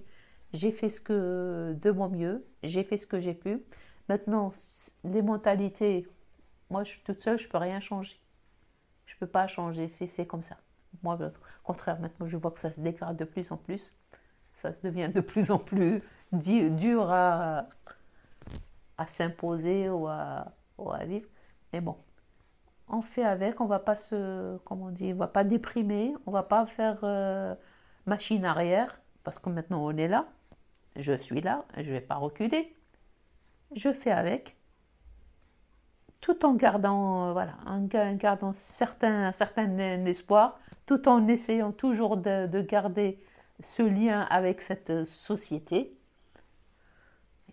J'ai 0.53 0.71
fait 0.71 0.89
ce 0.89 1.01
que 1.01 1.75
de 1.79 1.91
mon 1.91 2.09
mieux, 2.09 2.45
j'ai 2.63 2.83
fait 2.83 2.97
ce 2.97 3.07
que 3.07 3.19
j'ai 3.19 3.33
pu. 3.33 3.63
Maintenant, 4.09 4.51
les 5.03 5.21
mentalités, 5.21 6.07
moi, 6.69 6.83
toute 7.05 7.21
seule, 7.21 7.39
je 7.39 7.47
peux 7.47 7.57
rien 7.57 7.79
changer. 7.79 8.19
Je 9.05 9.15
peux 9.17 9.27
pas 9.27 9.47
changer, 9.47 9.87
c'est 9.87 10.25
comme 10.25 10.43
ça. 10.43 10.57
Moi, 11.03 11.17
au 11.21 11.29
contraire, 11.63 11.99
maintenant, 11.99 12.27
je 12.27 12.37
vois 12.37 12.51
que 12.51 12.59
ça 12.59 12.71
se 12.71 12.79
dégrade 12.79 13.17
de 13.17 13.25
plus 13.25 13.51
en 13.51 13.57
plus. 13.57 13.93
Ça 14.53 14.73
se 14.73 14.81
devient 14.81 15.09
de 15.13 15.21
plus 15.21 15.51
en 15.51 15.59
plus 15.59 16.01
dur 16.31 17.11
à, 17.11 17.67
à 18.97 19.07
s'imposer 19.07 19.89
ou 19.89 20.07
à, 20.07 20.51
vivre. 21.05 21.27
Mais 21.73 21.81
bon, 21.81 21.97
on 22.87 23.01
fait 23.01 23.23
avec, 23.23 23.59
on 23.61 23.65
va 23.65 23.79
pas 23.79 23.95
se, 23.95 24.57
comment 24.65 24.85
on 24.85 24.91
dit, 24.91 25.13
on 25.13 25.17
va 25.17 25.27
pas 25.27 25.43
déprimer, 25.43 26.13
on 26.25 26.31
va 26.31 26.43
pas 26.43 26.65
faire 26.65 26.99
euh, 27.03 27.55
machine 28.05 28.45
arrière, 28.45 28.99
parce 29.23 29.39
que 29.39 29.49
maintenant 29.49 29.83
on 29.83 29.97
est 29.97 30.07
là, 30.07 30.27
je 30.95 31.13
suis 31.13 31.41
là, 31.41 31.65
je 31.77 31.91
vais 31.91 32.01
pas 32.01 32.15
reculer, 32.15 32.75
je 33.75 33.91
fais 33.91 34.11
avec, 34.11 34.54
tout 36.25 36.43
en 36.43 36.55
gardant, 36.55 37.27
euh, 37.27 37.33
voilà, 37.33 37.53
en 37.67 37.81
gardant 38.15 38.51
certain, 38.55 39.31
certain 39.31 39.77
espoir, 40.07 40.59
tout 40.87 41.07
en 41.07 41.27
essayant 41.27 41.71
toujours 41.71 42.17
de, 42.17 42.47
de 42.47 42.61
garder 42.61 43.23
ce 43.59 43.83
lien 43.83 44.21
avec 44.21 44.61
cette 44.61 45.05
société. 45.05 45.95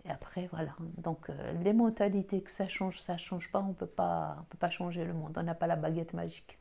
Et 0.05 0.09
après, 0.09 0.49
voilà. 0.51 0.71
Donc, 0.97 1.29
euh, 1.29 1.53
les 1.63 1.73
mentalités, 1.73 2.41
que 2.41 2.49
ça 2.49 2.67
change, 2.67 2.99
ça 2.99 3.15
change 3.15 3.51
pas, 3.51 3.59
on 3.59 3.73
peut 3.73 3.85
pas, 3.85 4.37
on 4.39 4.43
peut 4.45 4.57
pas 4.57 4.71
changer 4.71 5.05
le 5.05 5.13
monde. 5.13 5.37
On 5.37 5.43
n'a 5.43 5.53
pas 5.53 5.67
la 5.67 5.75
baguette 5.75 6.15
magique. 6.15 6.57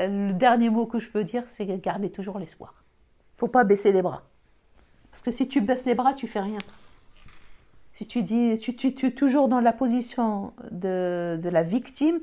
Euh, 0.00 0.08
le 0.08 0.34
dernier 0.34 0.68
mot 0.68 0.86
que 0.86 0.98
je 0.98 1.08
peux 1.08 1.22
dire, 1.22 1.46
c'est 1.46 1.64
garder 1.78 2.10
toujours 2.10 2.40
l'espoir. 2.40 2.82
Faut 3.36 3.46
pas 3.46 3.62
baisser 3.62 3.92
les 3.92 4.02
bras. 4.02 4.24
Parce 5.12 5.22
que 5.22 5.30
si 5.30 5.46
tu 5.46 5.60
baisses 5.60 5.84
les 5.84 5.94
bras, 5.94 6.12
tu 6.12 6.26
fais 6.26 6.40
rien. 6.40 6.58
Si 7.94 8.06
tu 8.06 8.22
dis, 8.22 8.58
tu, 8.58 8.74
tu, 8.74 8.92
tu 8.92 9.06
es 9.06 9.10
toujours 9.12 9.48
dans 9.48 9.60
la 9.60 9.72
position 9.72 10.52
de, 10.70 11.38
de 11.40 11.48
la 11.48 11.62
victime, 11.62 12.20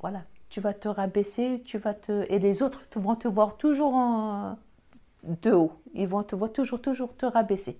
voilà, 0.00 0.22
tu 0.48 0.60
vas 0.60 0.72
te 0.72 0.88
rabaisser, 0.88 1.62
tu 1.64 1.78
vas 1.78 1.94
te, 1.94 2.26
et 2.30 2.38
les 2.38 2.62
autres 2.62 2.82
vont 2.96 3.14
te 3.14 3.28
voir 3.28 3.56
toujours 3.56 3.94
en, 3.94 4.56
de 5.22 5.52
haut. 5.52 5.72
Ils 5.94 6.08
vont 6.08 6.22
te 6.22 6.34
voir 6.34 6.52
toujours, 6.52 6.80
toujours 6.80 7.14
te 7.14 7.26
rabaisser. 7.26 7.78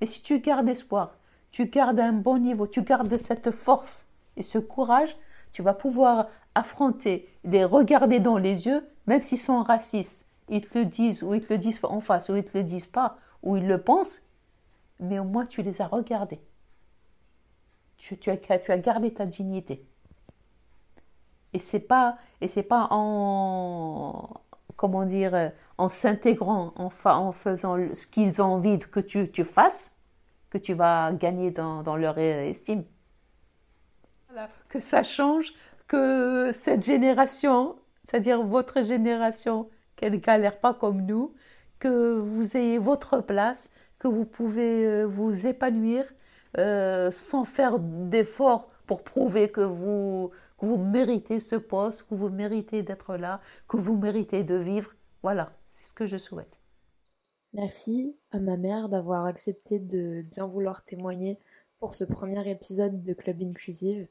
Mais 0.00 0.06
si 0.06 0.22
tu 0.22 0.38
gardes 0.38 0.68
espoir, 0.68 1.16
tu 1.50 1.66
gardes 1.66 2.00
un 2.00 2.12
bon 2.12 2.38
niveau, 2.38 2.66
tu 2.66 2.82
gardes 2.82 3.16
cette 3.18 3.50
force 3.50 4.08
et 4.36 4.42
ce 4.42 4.58
courage, 4.58 5.16
tu 5.52 5.62
vas 5.62 5.74
pouvoir 5.74 6.28
affronter, 6.54 7.28
les 7.44 7.64
regarder 7.64 8.20
dans 8.20 8.38
les 8.38 8.66
yeux, 8.66 8.86
même 9.06 9.22
s'ils 9.22 9.38
sont 9.38 9.62
racistes. 9.62 10.26
Ils 10.48 10.60
te 10.60 10.78
le 10.78 10.84
disent 10.84 11.22
ou 11.22 11.34
ils 11.34 11.42
te 11.42 11.52
le 11.52 11.58
disent 11.58 11.80
en 11.82 12.00
face 12.00 12.28
ou 12.28 12.36
ils 12.36 12.44
te 12.44 12.56
le 12.56 12.64
disent 12.64 12.86
pas 12.86 13.18
ou 13.42 13.56
ils 13.56 13.66
le 13.66 13.80
pensent, 13.80 14.22
mais 15.00 15.18
au 15.18 15.24
moins 15.24 15.46
tu 15.46 15.62
les 15.62 15.82
as 15.82 15.86
regardés. 15.86 16.40
Tu, 17.98 18.16
as, 18.30 18.78
gardé 18.78 19.12
ta 19.12 19.26
dignité. 19.26 19.84
Et 21.52 21.58
c'est 21.58 21.80
pas 21.80 22.16
et 22.40 22.48
c'est 22.48 22.62
pas 22.62 22.88
en 22.90 24.40
comment 24.76 25.04
dire 25.04 25.52
en 25.76 25.88
s'intégrant, 25.90 26.72
en, 26.76 27.32
faisant 27.32 27.76
ce 27.92 28.06
qu'ils 28.06 28.40
ont 28.40 28.46
envie 28.46 28.78
que 28.78 29.00
tu, 29.00 29.44
fasses, 29.44 29.98
que 30.48 30.56
tu 30.56 30.72
vas 30.72 31.12
gagner 31.12 31.50
dans, 31.50 31.96
leur 31.96 32.18
estime. 32.18 32.84
Que 34.70 34.78
ça 34.78 35.02
change, 35.02 35.52
que 35.86 36.50
cette 36.54 36.84
génération, 36.84 37.76
c'est-à-dire 38.04 38.42
votre 38.42 38.82
génération, 38.82 39.68
qu'elle 39.96 40.18
galère 40.18 40.58
pas 40.58 40.72
comme 40.72 41.02
nous, 41.02 41.34
que 41.78 42.18
vous 42.18 42.56
ayez 42.56 42.78
votre 42.78 43.20
place, 43.20 43.70
que 44.00 44.08
vous 44.08 44.24
pouvez 44.24 44.84
euh, 44.84 45.04
vous 45.04 45.46
épanouir 45.46 46.04
euh, 46.58 47.12
sans 47.12 47.44
faire 47.44 47.78
d'efforts 47.78 48.68
pour 48.86 49.04
prouver 49.04 49.52
que 49.52 49.60
vous, 49.60 50.32
que 50.58 50.66
vous 50.66 50.76
méritez 50.76 51.38
ce 51.38 51.54
poste, 51.54 52.08
que 52.08 52.16
vous 52.16 52.30
méritez 52.30 52.82
d'être 52.82 53.14
là, 53.16 53.40
que 53.68 53.76
vous 53.76 53.96
méritez 53.96 54.42
de 54.42 54.56
vivre. 54.56 54.92
Voilà 55.22 55.52
que 56.00 56.06
je 56.06 56.16
souhaite. 56.16 56.58
Merci 57.52 58.16
à 58.30 58.40
ma 58.40 58.56
mère 58.56 58.88
d'avoir 58.88 59.26
accepté 59.26 59.78
de 59.78 60.22
bien 60.22 60.46
vouloir 60.46 60.82
témoigner 60.82 61.38
pour 61.78 61.92
ce 61.92 62.04
premier 62.04 62.48
épisode 62.48 63.02
de 63.02 63.12
Club 63.12 63.42
Inclusive. 63.42 64.08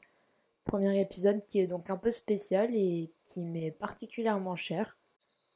Premier 0.64 1.00
épisode 1.00 1.40
qui 1.40 1.58
est 1.58 1.66
donc 1.66 1.90
un 1.90 1.96
peu 1.96 2.12
spécial 2.12 2.70
et 2.76 3.12
qui 3.24 3.42
m'est 3.42 3.72
particulièrement 3.72 4.54
cher. 4.54 4.98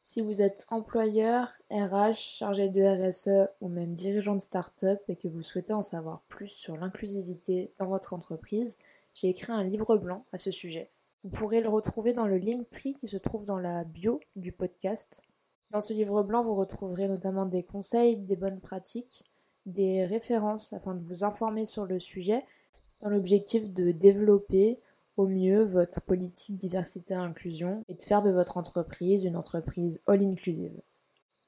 Si 0.07 0.21
vous 0.21 0.43
êtes 0.43 0.67
employeur, 0.69 1.51
RH, 1.71 2.13
chargé 2.13 2.69
de 2.69 2.83
RSE 2.83 3.49
ou 3.63 3.69
même 3.69 3.95
dirigeant 3.95 4.35
de 4.35 4.41
start-up 4.41 5.01
et 5.09 5.17
que 5.17 5.29
vous 5.29 5.41
souhaitez 5.41 5.73
en 5.73 5.81
savoir 5.81 6.21
plus 6.29 6.49
sur 6.49 6.77
l'inclusivité 6.77 7.73
dans 7.79 7.87
votre 7.87 8.13
entreprise, 8.13 8.77
j'ai 9.15 9.31
écrit 9.31 9.51
un 9.51 9.65
livre 9.65 9.97
blanc 9.97 10.27
à 10.33 10.39
ce 10.39 10.51
sujet. 10.51 10.91
Vous 11.23 11.31
pourrez 11.31 11.63
le 11.63 11.71
retrouver 11.71 12.13
dans 12.13 12.27
le 12.27 12.37
Linktree 12.37 12.93
qui 12.93 13.09
se 13.09 13.17
trouve 13.17 13.47
dans 13.47 13.59
la 13.59 13.85
bio 13.85 14.21
du 14.37 14.53
podcast. 14.53 15.23
Dans 15.71 15.81
ce 15.81 15.95
livre 15.95 16.23
blanc, 16.23 16.45
vous 16.45 16.55
retrouverez 16.55 17.09
notamment 17.09 17.47
des 17.47 17.63
conseils, 17.63 18.19
des 18.19 18.37
bonnes 18.37 18.61
pratiques, 18.61 19.25
des 19.65 20.05
références 20.05 20.75
afin 20.75 20.95
de 20.95 21.03
vous 21.03 21.25
informer 21.25 21.65
sur 21.65 21.87
le 21.87 21.99
sujet, 21.99 22.45
dans 23.01 23.09
l'objectif 23.09 23.73
de 23.73 23.91
développer 23.91 24.81
au 25.17 25.27
mieux 25.27 25.65
votre 25.65 26.01
politique 26.03 26.57
diversité 26.57 27.15
et 27.15 27.17
inclusion 27.17 27.85
et 27.89 27.95
de 27.95 28.03
faire 28.03 28.23
de 28.23 28.31
votre 28.31 28.57
entreprise 28.57 29.25
une 29.25 29.37
entreprise 29.37 30.01
all-inclusive. 30.07 30.81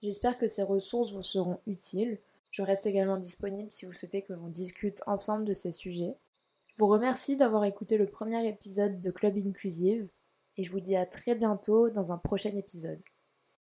J'espère 0.02 0.38
que 0.38 0.46
ces 0.46 0.62
ressources 0.62 1.12
vous 1.12 1.22
seront 1.22 1.60
utiles. 1.66 2.18
Je 2.50 2.62
reste 2.62 2.86
également 2.86 3.16
disponible 3.16 3.70
si 3.70 3.86
vous 3.86 3.92
souhaitez 3.92 4.22
que 4.22 4.32
l'on 4.32 4.48
discute 4.48 5.02
ensemble 5.06 5.44
de 5.44 5.54
ces 5.54 5.72
sujets. 5.72 6.14
Je 6.68 6.76
vous 6.78 6.86
remercie 6.86 7.36
d'avoir 7.36 7.64
écouté 7.64 7.96
le 7.96 8.06
premier 8.06 8.46
épisode 8.46 9.00
de 9.00 9.10
Club 9.10 9.36
Inclusive 9.38 10.08
et 10.56 10.64
je 10.64 10.70
vous 10.70 10.80
dis 10.80 10.96
à 10.96 11.06
très 11.06 11.34
bientôt 11.34 11.90
dans 11.90 12.12
un 12.12 12.18
prochain 12.18 12.54
épisode. 12.54 13.00